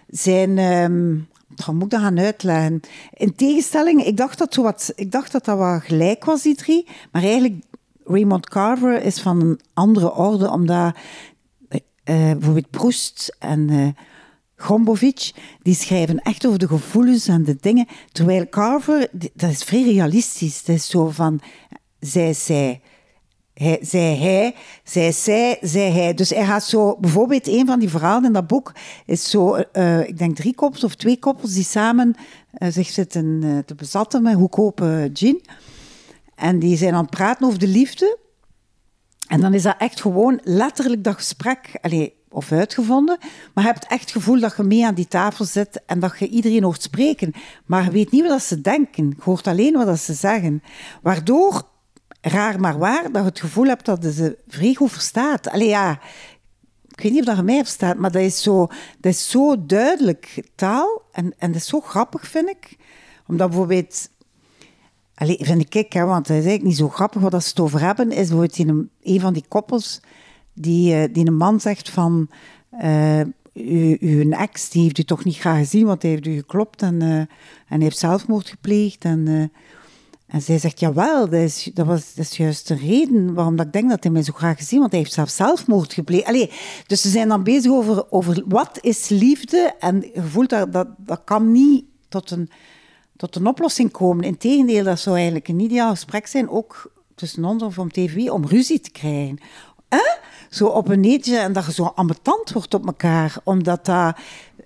[0.09, 0.59] zijn...
[0.59, 1.16] ehm
[1.64, 2.80] hoe moet ik dat gaan uitleggen?
[3.12, 6.54] In tegenstelling, ik dacht dat, zo wat, ik dacht dat dat wat gelijk was, die
[6.54, 6.86] drie.
[7.12, 7.54] Maar eigenlijk,
[8.04, 10.50] Raymond Carver is van een andere orde.
[10.50, 10.94] Omdat
[11.68, 13.70] eh, eh, bijvoorbeeld Proust en...
[13.70, 13.88] eh,
[14.61, 15.32] Gombovic,
[15.62, 17.86] die schrijven echt over de gevoelens en de dingen.
[18.12, 20.64] Terwijl Carver, dat is vrij realistisch.
[20.64, 21.40] Dat is zo van,
[22.00, 22.80] zij, zij.
[23.80, 24.54] Zij, hij,
[24.84, 26.14] zij, zij, zij, hij.
[26.14, 28.72] Dus hij gaat zo, bijvoorbeeld een van die verhalen in dat boek
[29.06, 32.14] is zo, eh, ik denk drie koppels of twee koppels die samen
[32.52, 35.42] eh, zich zitten eh, te bezatten met goedkope gin.
[36.34, 38.18] En die zijn aan het praten over de liefde.
[39.28, 43.18] En dan is dat echt gewoon letterlijk dat gesprek, allee, of uitgevonden,
[43.54, 46.18] maar je hebt echt het gevoel dat je mee aan die tafel zit en dat
[46.18, 47.32] je iedereen hoort spreken.
[47.66, 49.09] Maar je weet niet wat ze denken.
[49.09, 50.62] Je hoort alleen wat ze zeggen.
[51.02, 51.62] Waardoor,
[52.28, 55.48] raar maar waar, dat je het gevoel hebt dat ze vrij goed verstaat.
[55.48, 56.00] Allee, ja,
[56.88, 58.66] ik weet niet of dat je mij verstaat, maar dat is zo,
[59.00, 62.76] dat is zo duidelijk taal en, en dat is zo grappig, vind ik.
[63.26, 64.10] Omdat bijvoorbeeld...
[65.14, 67.60] Allee, vind ik, hè, want het is eigenlijk niet zo grappig wat dat ze het
[67.60, 70.00] over hebben, is bijvoorbeeld die, een, van die koppels
[70.52, 72.28] die, eh, die een man zegt van...
[72.70, 73.20] eh,
[74.00, 77.02] uw ex die heeft u toch niet graag gezien, want hij heeft u geklopt en,
[77.02, 77.28] eh, en
[77.66, 79.04] hij heeft zelfmoord gepleegd.
[79.04, 79.50] En,
[80.28, 83.66] en zij zegt, jawel, dat is, dat, was, dat is juist een reden waarom dat
[83.66, 86.52] ik denk dat hij mij zo graag gezien, want hij heeft zelf zelfmoord gepleegd.
[86.86, 90.88] Dus ze zijn dan bezig over, over wat is liefde en je voelt dat, dat
[90.96, 92.50] dat kan niet tot een,
[93.16, 94.24] tot een oplossing komen.
[94.24, 98.46] Integendeel, dat zou eigenlijk een ideaal gesprek zijn, ook tussen ons of om tv, om
[98.46, 99.38] ruzie te krijgen.
[99.88, 100.16] Hè?
[100.50, 104.16] Zo op een eetje en dat je zo ambetant wordt op elkaar, omdat dat...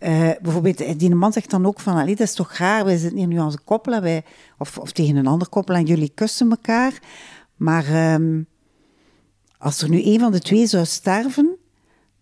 [0.03, 3.27] eh, bijvoorbeeld, die man zegt dan ook van, dat is toch raar, wij zitten hier
[3.27, 4.25] nu als een koppel, en wij,
[4.59, 6.99] of, of tegen een ander koppel en jullie kussen elkaar.
[7.57, 8.43] Maar ehm,
[9.59, 11.57] als er nu een van de twee zou sterven,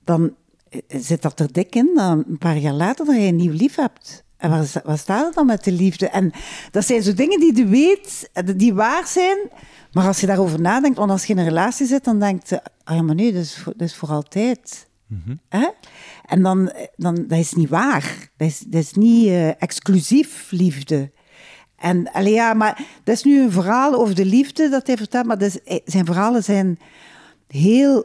[0.05, 0.35] dan
[0.69, 3.53] eh, zit dat er dik in, dan een paar jaar later dat je een nieuw
[3.53, 4.25] lief hebt.
[4.37, 6.09] En waar, sta- waar staat het dan met de liefde?
[6.09, 6.33] En
[6.71, 9.39] dat zijn zo dingen die je weet, eh, die waar zijn.
[9.93, 12.63] Maar als je daarover nadenkt, want als je in een relatie zit, dan denkt je,
[12.85, 14.89] ah ja, maar nee, dat is voor altijd.
[15.49, 15.69] Hè?
[16.25, 18.31] En dan, dan, dat is niet waar.
[18.37, 21.13] Dat is, dat is niet eh, exclusief liefde.
[21.77, 25.27] En allee, ja, maar dat is nu een verhaal over de liefde dat hij vertelt,
[25.27, 26.79] maar dat is, eh, zijn verhalen zijn
[27.47, 28.05] heel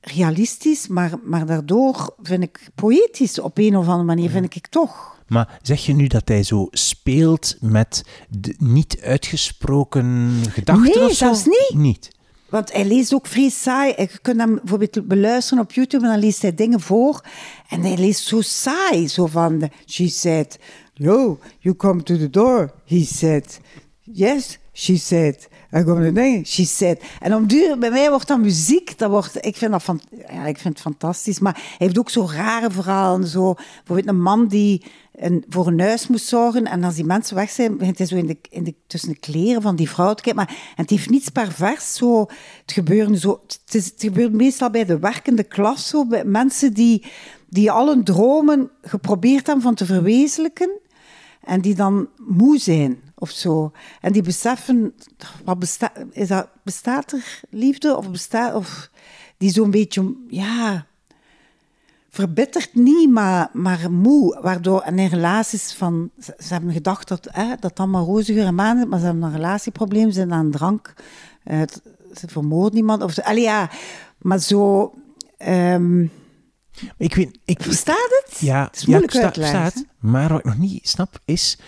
[0.00, 5.14] realistisch, maar, maar daardoor vind ik poëtisch op een of andere manier, vind ik toch.
[5.26, 11.08] Maar zeg je nu dat hij zo speelt met de niet uitgesproken gedachten Nee, of
[11.08, 11.14] zo?
[11.14, 11.72] zelfs niet.
[11.74, 12.15] Niet.
[12.48, 13.94] Want hij leest ook vrij saai.
[13.96, 17.20] Je kunt hem bijvoorbeeld beluisteren op YouTube en dan leest hij dingen voor.
[17.68, 19.08] En hij leest zo saai.
[19.08, 20.58] Zo van, she said,
[20.94, 22.72] yo, you come to the door.
[22.84, 23.60] He said,
[24.02, 25.48] yes, she said.
[25.70, 27.02] Come to the dingen, she said.
[27.20, 28.98] En om duur, bij mij wordt dat muziek.
[28.98, 31.38] Dat wordt, ik, vind dat van, ja, ik vind het fantastisch.
[31.38, 33.26] Maar hij heeft ook zo rare verhalen.
[33.26, 34.84] Zo, bijvoorbeeld een man die
[35.16, 36.64] een, voor een huis moest zorgen.
[36.64, 39.18] En als die mensen weg zijn, begint hij zo in de, in de, tussen de
[39.18, 40.44] kleren van die vrouw te kijken.
[40.44, 41.94] Maar, en het heeft niets pervers.
[41.94, 42.20] Zo,
[42.60, 45.88] het, gebeurt zo, het, is, het gebeurt meestal bij de werkende klas.
[45.88, 47.04] Zo, bij mensen die,
[47.48, 50.70] die al hun dromen geprobeerd hebben van te verwezenlijken.
[51.40, 53.72] En die dan moe zijn of zo.
[54.00, 54.94] En die beseffen,
[55.44, 57.96] wat besta is dat, bestaat er liefde?
[57.96, 58.90] Of bestaat, of
[59.36, 60.86] die zo'n beetje, ja,
[62.16, 64.38] verbitterd niet, maar, maar moe.
[64.42, 68.44] Waardoor, en in relaties van, ze, ze hebben gedacht dat hè, dat allemaal roze geur
[68.46, 70.94] en maan is, maar ze hebben een relatieprobleem, ze zijn aan drank,
[71.44, 71.82] het-
[72.14, 73.02] ze vermoorden iemand.
[73.02, 73.20] Of zo.
[73.20, 73.70] Allee, ja,
[74.18, 74.92] maar zo,
[75.38, 76.02] ehm,
[76.98, 77.38] Ik weet...
[77.44, 78.38] Ik, verstaat het?
[78.38, 81.58] ja, het is moeilijk ja, ik sta- staat, maar wat ik nog niet snap is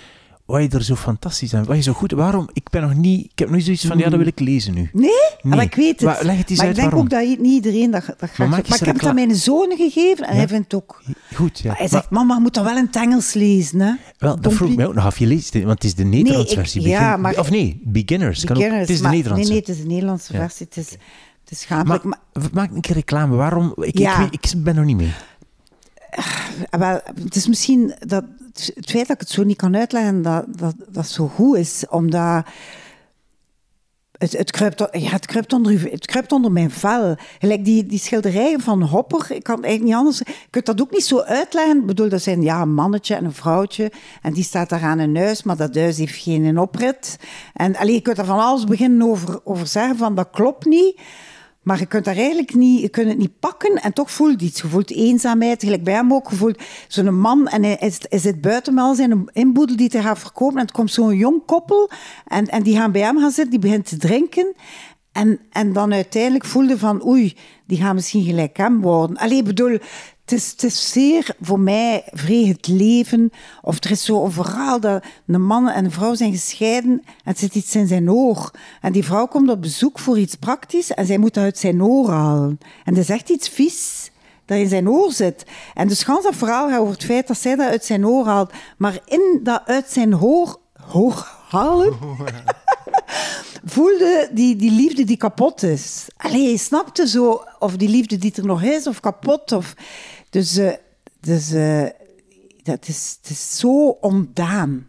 [0.48, 2.12] wat je er zo fantastisch aan, wat je zo goed...
[2.12, 2.48] Waarom?
[2.52, 3.24] Ik ben nog niet...
[3.24, 4.90] Ik heb nog niet zoiets van, ja, dat wil ik lezen nu.
[4.92, 5.10] Nee?
[5.42, 5.54] Nee.
[5.54, 6.00] Maar ik weet het.
[6.00, 7.00] Maar leg het eens maar uit ik denk waarom.
[7.00, 9.74] ook dat niet iedereen dat, dat zou- eens Maar ik heb het aan mijn zoon
[9.76, 10.38] gegeven en Ja.
[10.38, 11.02] hij vindt het ook
[11.34, 11.58] goed.
[11.58, 11.68] Ja.
[11.68, 13.92] Maar hij zegt, mama, je moet dat wel in het Engels lezen, hè.
[14.18, 15.18] Wel, dat vroeg mij ook nog af.
[15.18, 16.82] Je leest het, want het is de Nederlandse ik- versie.
[16.88, 18.44] ja, maar- of nee, Beginners.
[18.44, 19.50] Kan ook- Beginners, het is de maar- Nederlandse.
[19.52, 20.38] Nee, nee, het is de Nederlandse Ja.
[20.38, 20.66] versie.
[20.68, 22.02] Het is, het is schaamlijk.
[22.04, 23.36] maar, Maar, maak een keer reclame.
[23.36, 23.72] Waarom?
[23.76, 24.12] Ik, Ja.
[24.12, 25.12] ik, weet- ik ben nog niet mee.
[26.70, 28.24] ah, wel, het is misschien dat,
[28.66, 30.46] het feit dat ik het zo niet kan uitleggen, dat
[30.88, 32.44] dat, zo goed is, omdat...
[34.18, 34.90] Het, het, kruipt,
[35.26, 37.16] kruipt onder, het kruipt onder mijn vel.
[37.38, 40.18] Gelijk die, die schilderijen van Hopper, ik kan het eigenlijk niet anders...
[40.18, 41.78] Je kunt dat ook niet zo uitleggen.
[41.78, 43.92] Ik bedoel, dat zijn ja, een mannetje en een vrouwtje.
[44.22, 47.16] En die staat daar aan een huis, maar dat huis heeft geen oprit.
[47.54, 51.00] En allee, je kunt er van alles beginnen over, over zeggen van dat klopt niet.
[51.68, 54.60] Maar je kunt daar eigenlijk niet, je kunt het niet pakken en toch voelt iets.
[54.60, 56.30] Je voelt eenzaamheid, gelijk bij hem ook.
[56.30, 60.16] Je voelt zo'n man en hij, is, zit buiten al zijn inboedel die te gaan
[60.16, 60.56] verkopen.
[60.56, 61.90] En het komt zo'n jong koppel
[62.26, 64.54] en, en die gaan bij hem gaan zitten, die begint te drinken.
[65.12, 69.16] En, en dan uiteindelijk voelde van, oei, die gaan misschien gelijk hem worden.
[69.16, 69.78] Allee, bedoel,
[70.30, 73.30] het is, zeer voor mij vrij het leven.
[73.62, 77.38] Of er is zo'n verhaal dat een man en een vrouw zijn gescheiden en het
[77.38, 78.50] zit iets in zijn oor.
[78.80, 81.82] En die vrouw komt op bezoek voor iets praktisch en zij moet dat uit zijn
[81.82, 82.58] oor halen.
[82.84, 84.10] En dat is echt iets vies
[84.44, 85.44] dat in zijn oor zit.
[85.74, 88.26] En dus gans dat verhaal gaat over het feit dat zij dat uit zijn oor
[88.26, 88.52] haalt.
[88.76, 90.60] Maar in dat uit zijn oor,
[90.94, 91.96] oor halen
[93.64, 96.06] voelde die, die liefde die kapot is.
[96.16, 99.52] Allee, je snapte zo, of die liefde die er nog is, of kapot.
[99.52, 99.74] Of,
[100.30, 100.72] dus eh,
[101.20, 101.86] dus eh,
[102.62, 104.86] dat is, het is zo ontdaan.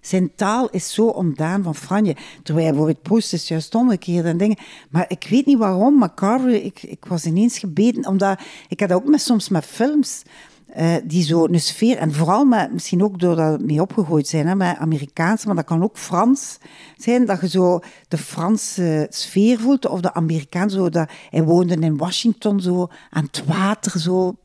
[0.00, 2.16] Zijn taal is zo ontdaan van Franje.
[2.42, 4.58] Terwijl bijvoorbeeld Proust is juist omgekeerd en dingen.
[4.90, 8.06] Maar ik weet niet waarom, maar Carver, ik, ik was ineens gebeten.
[8.06, 10.22] Omdat, ik had ook met, soms met films
[10.66, 11.96] eh, die zo een sfeer...
[11.96, 15.64] En vooral met, misschien ook doordat we mee opgegooid zijn, hè, met Amerikaans, maar dat
[15.64, 16.58] kan ook Frans
[16.96, 17.26] zijn.
[17.26, 20.70] Dat je zo de Franse sfeer voelt, of de Amerikaan.
[20.70, 24.36] Zo, dat, hij woonde in Washington, zo aan het water, zo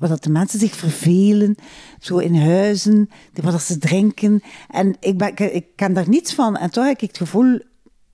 [0.00, 1.54] waar dat de mensen zich vervelen,
[1.98, 4.42] zo in huizen, waar dat ze drinken.
[4.68, 6.56] En ik, ben, ik, ik ken daar niets van.
[6.56, 7.58] En toch heb ik het gevoel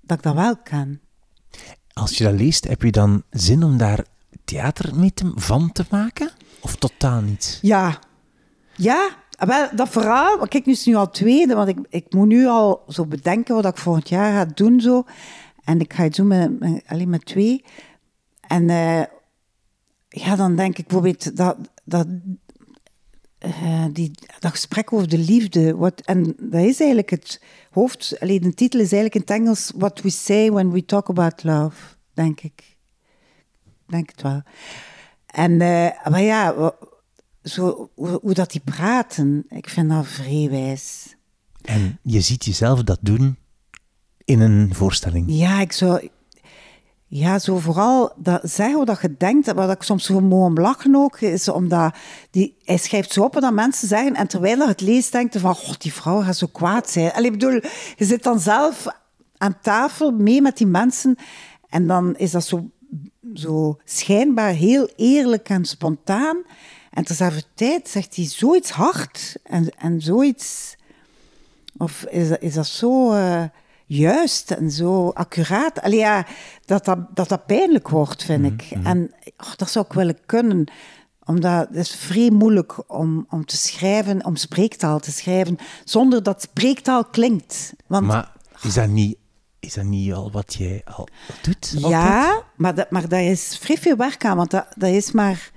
[0.01, 0.99] dat ik dat wel kan.
[1.93, 4.05] Als je dat leest, heb je dan zin om daar
[4.45, 6.30] theater mee te, van te maken?
[6.61, 7.59] Of totaal niet?
[7.62, 7.99] Ja.
[8.76, 9.09] Ja,
[9.39, 12.47] wel, dat verhaal, kijk, nu is het nu al tweede, want ik, ik moet nu
[12.47, 14.80] al zo bedenken wat ik volgend jaar ga doen.
[14.80, 15.05] Zo.
[15.64, 17.64] En ik ga het doen met, met, alleen met twee.
[18.41, 19.03] En eh,
[20.09, 21.57] ja, dan denk ik bijvoorbeeld dat,
[21.87, 22.07] dat,
[23.39, 25.76] eh, die, dat gesprek over de liefde.
[25.76, 28.16] Wat, en dat is eigenlijk het hoofd.
[28.20, 31.45] Alleen de titel is eigenlijk in het Engels What we say when we talk about
[31.45, 31.76] love,
[32.14, 32.76] denk ik.
[33.87, 34.43] Denk het wel.
[35.26, 36.72] En, eh, maar ja,
[37.43, 41.16] zo, hoe, hoe dat die praten, ik vind dat vrij wijs.
[41.62, 43.37] En je ziet jezelf dat doen
[44.24, 45.24] in een voorstelling.
[45.28, 46.09] Ja, ik zou...
[47.09, 50.95] Ja, zo vooral dat zeggen wat je denkt, wat ik soms zo mooi om lachen
[50.95, 51.97] ook, is omdat
[52.31, 55.41] die, hij schrijft zo op wat mensen zeggen en terwijl je het leest, denkt je
[55.41, 57.25] van, god, die vrouw gaat zo kwaad zijn.
[57.25, 57.61] Ik bedoel,
[57.97, 58.87] je zit dan zelf
[59.37, 61.17] aan tafel mee met die mensen
[61.69, 62.71] en dan is dat zo,
[63.35, 66.43] zo schijnbaar heel eerlijk en spontaan.
[66.91, 70.77] En terzelfde tijd zegt hij zoiets hard en, en zoiets...
[71.79, 73.45] Of is dat, is dat zo eh,
[73.87, 75.80] juist en zo accuraat?
[75.82, 76.26] Allee, ja,
[76.64, 78.78] dat, dat, dat dat pijnlijk wordt, vind ik.
[78.82, 80.72] En oh, dat zou ik willen kunnen.
[81.24, 86.43] Omdat het is vrij moeilijk om, om te schrijven, om spreektaal te schrijven, zonder dat
[86.43, 87.72] spreektaal klinkt.
[87.87, 88.32] Want Maar
[88.62, 89.16] is dat niet,
[89.61, 91.09] is dat niet al wat jij al
[91.43, 91.72] doet?
[91.74, 91.93] altijd?
[91.93, 94.37] ja, maar dat, maar dat is vrij veel werk aan.
[94.37, 95.55] Want dat, dat is maar...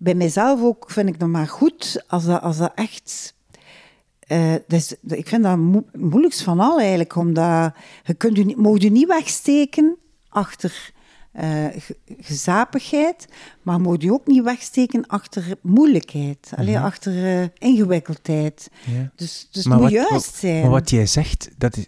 [0.00, 3.34] Bij mijzelf ook vind ik dat maar goed als dat, als dat echt...
[4.28, 7.16] eh, dus, ik vind dat mo- moeilijkst van al eigenlijk.
[7.16, 7.72] Omdat
[8.04, 9.96] je kunt je niet, mag je niet wegsteken
[10.28, 10.92] achter
[11.32, 13.28] eh, ge- gezapigheid.
[13.62, 16.50] Maar mag je ook niet wegsteken achter moeilijkheid.
[16.56, 18.70] Alleen achter eh, ingewikkeldheid.
[18.86, 19.10] Ja.
[19.16, 20.60] Dus, dus moet wat, juist zijn.
[20.62, 21.86] Maar wat jij zegt, dat is,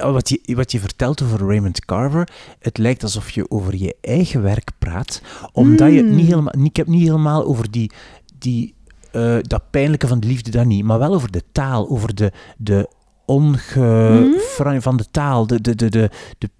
[0.00, 2.28] wat, je, wat je vertelt over Raymond Carver,
[2.58, 5.20] het lijkt alsof je over je eigen werk praat,
[5.52, 6.16] omdat je het Hmm.
[6.16, 7.90] niet helemaal, ik heb niet helemaal over die,
[8.38, 8.74] die,
[9.16, 12.32] eh, dat pijnlijke van de liefde, dat niet, maar wel over de taal, over de,
[12.56, 12.88] de
[13.26, 13.80] onge...
[14.56, 14.80] Hmm?
[14.80, 16.50] van de taal, de, de, de, de, de,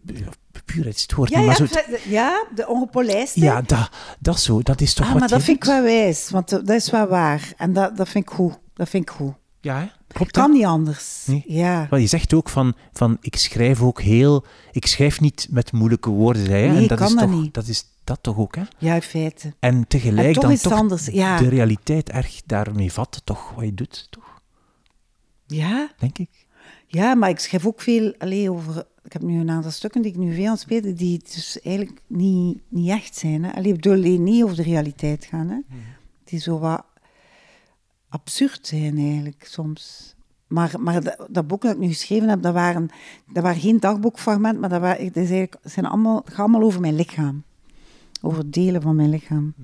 [0.64, 1.74] puurheid is het woord ja, niet, ja, maar zo...
[1.74, 3.46] de- ja, de ongepolijstheid.
[3.46, 3.90] Ja, dat,
[4.20, 6.68] dat zo, dat is toch Ah, wat maar dat vind ik wel wijs, want dat
[6.70, 7.52] is wel waar.
[7.56, 8.58] En dat, dat vind ik goed.
[8.74, 9.32] Dat vind ik goed.
[9.60, 9.86] Ja, hè?
[10.16, 10.42] Klopt hè?
[10.42, 11.22] Kan niet anders.
[11.26, 11.44] Nee.
[11.46, 11.86] Ja.
[11.90, 14.44] Wel, je zegt ook van, van, ik schrijf ook heel...
[14.72, 16.68] Ik schrijf niet met moeilijke woorden, zei je.
[16.68, 17.54] Nee, en dat kan is dat toch, niet.
[17.54, 18.62] Dat is dat toch ook, hè?
[18.78, 19.54] ja, in feite.
[19.58, 21.38] En tegelijk En toch dan is toch anders, ja.
[21.38, 23.52] de realiteit erg daarmee vatten, toch?
[23.54, 24.40] Wat je doet, toch?
[25.46, 26.46] Ja, Denk ik.
[26.86, 28.86] ja, maar ik schrijf ook veel alleen over...
[29.04, 32.00] Ik heb nu een aantal stukken die ik nu veel aan spelen, die dus eigenlijk
[32.06, 33.44] niet, niet echt zijn.
[33.44, 33.52] Hè.
[33.52, 35.48] Allee, ik bedoel, niet over de realiteit gaan.
[35.48, 35.56] Hè.
[35.68, 35.78] Mhm.
[36.24, 36.84] Die zo wat...
[38.08, 40.14] absurd zijn eigenlijk soms.
[40.46, 42.88] Maar, maar dat, dat boek dat ik nu geschreven heb, dat waren,
[43.32, 46.80] dat waren geen dagboekfragmenten, maar dat, waren, dat is eigenlijk, zijn allemaal, gaat allemaal over
[46.80, 47.42] mijn lichaam.
[48.22, 49.54] Over delen van mijn lichaam.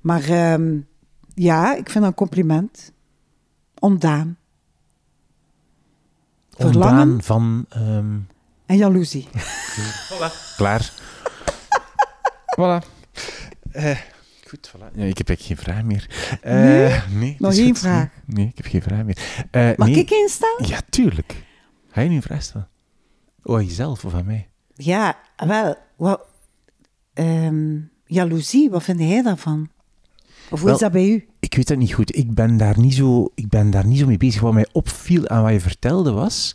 [0.00, 0.78] Maar ehm,
[1.34, 2.92] ja, ik vind dat een compliment.
[3.78, 4.36] Ontdaan.
[6.50, 7.66] Verlangen Ontdaan van...
[7.68, 8.18] ehm,
[8.66, 9.28] en jaloezie.
[10.56, 10.92] Klaar.
[12.56, 12.86] voilà.
[13.72, 13.98] Eh,
[14.54, 14.96] goed, voilà.
[14.96, 16.08] Ja, ik heb eigenlijk geen vraag meer.
[16.42, 17.30] Eh, nee?
[17.30, 17.78] het Nog goed.
[17.78, 18.08] vraag?
[18.26, 19.18] Nee, ik heb geen vraag meer.
[19.50, 19.96] Eh, Mag nee.
[19.98, 20.66] ik instellen?
[20.66, 21.44] Ja, tuurlijk.
[21.90, 22.68] Ga je nu een vraag stellen?
[23.42, 24.48] Oh, aan jezelf of aan mij?
[24.74, 25.76] Ja, wel.
[25.96, 26.20] Wat,
[27.12, 29.68] ehm, jaloezie, wat vind jij daarvan?
[30.50, 31.28] Of hoe Wel, is dat bij u?
[31.40, 32.16] Ik weet dat niet goed.
[32.16, 34.40] Ik ben daar niet zo, ik ben daar niet zo mee bezig.
[34.40, 36.54] Wat mij opviel aan wat je vertelde was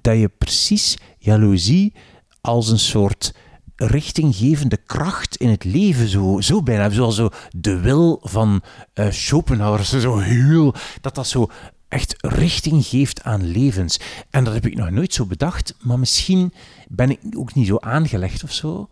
[0.00, 1.92] dat je precies jaloezie
[2.40, 3.34] als een soort
[3.76, 8.62] richtinggevende kracht in het leven zo, zo bijna, zoals zo de wil van
[8.92, 11.50] eh, Schopenhauer, zo, heel, dat dat zo
[11.88, 14.00] echt richting geeft aan levens.
[14.30, 16.52] En dat heb ik nog nooit zo bedacht, maar misschien
[16.88, 18.88] ben ik ook niet zo aangelegd of zo.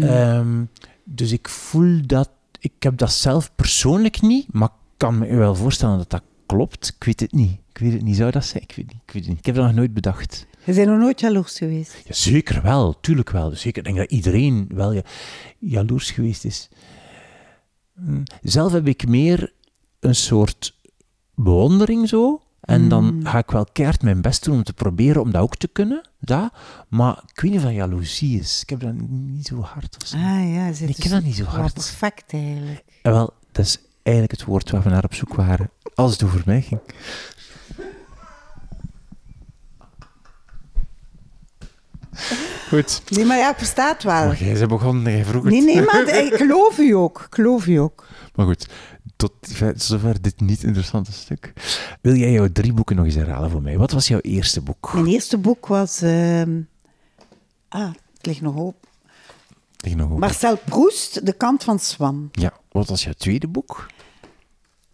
[0.00, 0.64] Ehm,
[1.04, 2.30] dus ik voel dat,
[2.60, 6.94] ik heb dat zelf persoonlijk niet, maar ik kan me wel voorstellen dat dat klopt.
[6.98, 7.58] Ik weet het niet.
[7.72, 8.16] Ik weet het niet.
[8.16, 8.62] Zou dat zijn?
[8.62, 9.02] Ik weet, niet.
[9.06, 9.38] Ik weet het niet.
[9.38, 10.46] Ik heb dat nog nooit bedacht.
[10.66, 11.94] Je bent nog nooit jaloers geweest.
[12.04, 13.50] Ja, zeker wel, tuurlijk wel.
[13.50, 15.02] Dus ik denk dat iedereen wel ja,
[15.58, 16.68] jaloers geweest is.
[17.94, 19.52] Hm, Zelf heb ik meer
[20.00, 20.76] een soort
[21.34, 22.40] bewondering zo.
[22.60, 25.56] En dan ga ik wel keihard mijn best doen om te proberen om dat ook
[25.56, 26.08] te kunnen.
[26.20, 26.52] Dat.
[26.88, 28.62] Maar ik weet niet of dat jaloezie is.
[28.62, 30.16] Ik heb dat niet zo hard of zo.
[30.16, 31.74] Ah ja, ze Ik ken dat niet zo hard.
[31.74, 32.84] perfect eigenlijk.
[33.02, 35.70] En wel, dat is eigenlijk het woord waar we naar op zoek waren.
[35.94, 36.80] Als het over mij ging.
[42.70, 43.02] Goed.
[43.08, 44.26] Nee, maar ja, het wel.
[44.26, 45.52] Maar jij bent begonnen, jij vroeg het.
[45.52, 47.20] Nee, nee, maar ik geloof u ook.
[47.20, 48.06] Ik geloof u ook.
[48.34, 48.66] Maar goed,
[49.16, 49.32] tot
[49.76, 51.52] zover dit niet interessante stuk.
[52.00, 53.78] Wil jij jouw drie boeken nog eens herhalen voor mij?
[53.78, 54.92] Wat was jouw eerste boek?
[54.92, 56.02] Mijn eerste boek was...
[56.02, 56.60] ehm,
[57.68, 58.86] ah, het ligt nog op.
[59.76, 60.18] Lig nog open.
[60.18, 62.28] Marcel Proust, De Kant van Swan.
[62.32, 63.86] Ja, wat was jouw tweede boek?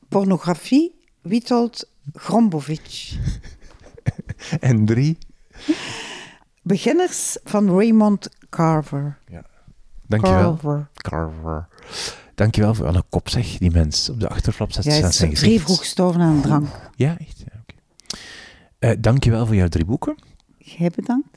[0.08, 3.10] Pornografie, Witold Grombovic.
[4.60, 5.18] En drie?
[6.62, 9.18] Beginners van Raymond Carver.
[10.06, 10.42] Dankjewel.
[10.56, 10.88] Carver.
[10.94, 11.68] Carver.
[12.34, 14.84] Dankjewel voor een kop, zeg, die mens op de achterflap zet.
[14.84, 15.64] Ja, zijn vrij gezicht.
[15.64, 16.66] vroeg gestorven aan een drank.
[16.94, 17.38] Ja, echt?
[17.38, 17.74] Ja, oké.
[18.78, 20.14] Eh, dankjewel voor jouw drie boeken.
[20.58, 21.28] Jij bedankt.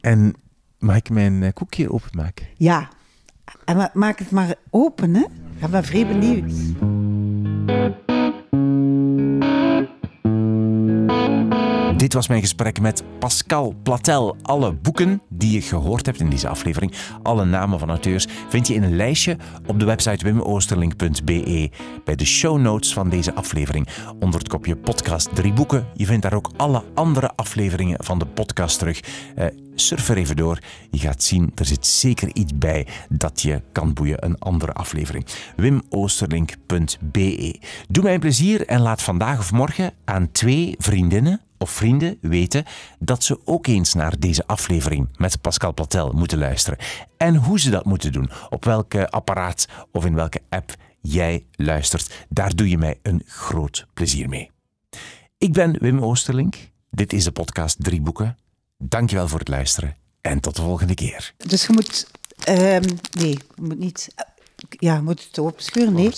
[0.00, 0.34] En
[0.78, 2.46] mag ik mijn eh, koekje openmaken?
[2.56, 2.88] Ja.
[3.64, 5.24] En ma- maak het maar open, hè.
[5.60, 6.52] Ik ben vrij benieuwd.
[12.00, 14.36] Dit was mijn gesprek met Pascal Platel.
[14.42, 16.92] Alle boeken die je gehoord hebt in deze aflevering,
[17.22, 19.36] alle namen van auteurs, vind je in een lijstje
[19.66, 21.70] op de website wimoosterlink.be
[22.04, 23.88] bij de show notes van deze aflevering
[24.18, 25.86] onder het kopje podcast drie boeken.
[25.94, 29.00] Je vindt daar ook alle andere afleveringen van de podcast terug.
[29.34, 30.58] Eh, surf er even door.
[30.90, 34.24] Je gaat zien, er zit zeker iets bij dat je kan boeien.
[34.24, 35.26] Een andere aflevering.
[35.56, 42.18] wimoosterlink.be Doe mij een plezier en laat vandaag of morgen aan twee vriendinnen of vrienden
[42.20, 42.64] weten
[42.98, 46.78] dat ze ook eens naar deze aflevering met Pascal Platel moeten luisteren.
[47.16, 52.26] En hoe ze dat moeten doen, op welke apparaat of in welke app jij luistert.
[52.28, 54.50] Daar doe je mij een groot plezier mee.
[55.38, 56.56] Ik ben Wim Oosterlink.
[56.90, 58.38] Dit is de podcast Drie Boeken.
[58.78, 61.34] Dankjewel voor het luisteren en tot de volgende keer.
[61.36, 62.10] Dus je moet...
[62.44, 62.82] ehm,
[63.18, 64.08] nee, je moet niet...
[64.14, 64.24] eh,
[64.68, 66.12] Ja, je moet het openschuren, nee.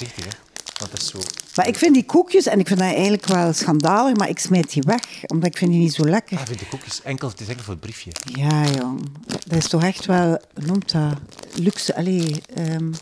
[0.90, 1.18] Dat is zo...
[1.56, 4.72] Maar ik vind die koekjes, en ik vind dat eigenlijk wel schandalig, maar ik smijt
[4.72, 6.38] die weg, omdat ik vind die niet zo lekker.
[6.38, 8.10] Ah, vind de koekjes enkel, het is enkel voor het briefje.
[8.24, 9.02] Ja, jong.
[9.26, 11.18] Dat is toch echt wel, noemt dat?
[11.54, 12.92] Luxe, allee, ehm,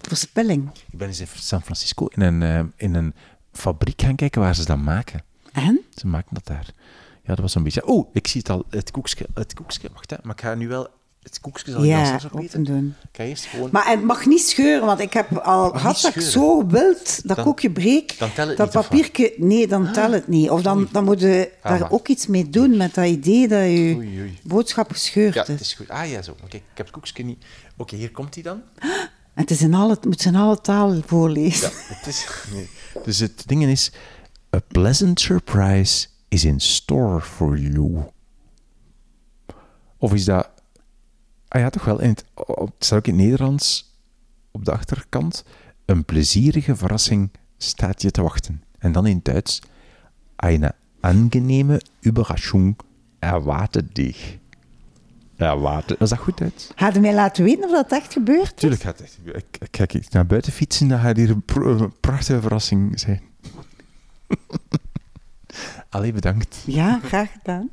[0.00, 0.70] verspilling.
[0.90, 3.14] Ik ben eens in San Francisco in een, eh, in een
[3.52, 5.24] fabriek gaan kijken waar ze dat maken.
[5.52, 5.80] En?
[5.94, 6.66] Ze maken dat daar.
[7.22, 7.86] Ja, dat was een beetje...
[7.86, 8.64] Oh, ik zie het al.
[8.70, 9.26] Het koekje.
[9.34, 9.88] Het koekje.
[9.92, 10.16] Wacht, hè.
[10.22, 10.88] Maar ik ga nu wel...
[11.22, 12.62] Het koekje zal Ja, opeten.
[12.64, 12.94] doen.
[13.12, 13.68] Ga eerst gewoon...
[13.72, 17.44] Maar het mag niet scheuren, want ik heb al dat ik zo wild dat Dan-
[17.44, 18.18] koekje breek.
[18.18, 20.50] dan tel het dat papiertje, nee, dan tel het niet.
[20.50, 21.90] Of dan, dan moet je Ah, daar maar.
[21.90, 24.38] ook iets mee doen met dat idee dat je Oei, oei.
[24.42, 25.48] boodschap gescheurd Ja, is.
[25.48, 25.88] het is goed.
[25.88, 26.30] Ah ja, zo.
[26.44, 27.44] Oké, ik heb het koekje niet...
[27.76, 28.60] Oké, hier komt hij dan.
[29.34, 31.70] Het, is in alle, het moet ze in alle talen voorlezen.
[31.72, 32.26] Het is...
[32.52, 32.68] Nee.
[33.04, 33.92] Dus het ding is...
[34.56, 37.96] A pleasant surprise is in store for you.
[39.98, 40.48] Of is dat...
[41.52, 42.00] Ah ja, toch wel.
[42.00, 43.94] In het, op, het staat ook in het Nederlands
[44.50, 45.44] op de achterkant.
[45.84, 48.62] Een plezierige verrassing staat je te wachten.
[48.78, 49.62] En dan in het Duits.
[50.36, 52.76] Eine angenehme Überraschung
[53.18, 54.38] erwartet dich.
[55.36, 55.98] Erwartet.
[55.98, 56.70] Was dat goed Duits?
[56.74, 58.56] Ga je mij laten weten of dat echt gebeurt?
[58.56, 59.18] Tuurlijk gaat het echt.
[59.24, 63.22] Ik, ik, kijk, ik naar buiten fietsen, dan gaat hier een, een prachtige verrassing zijn.
[65.88, 66.62] Allee, bedankt.
[66.66, 67.68] Ja, graag gedaan.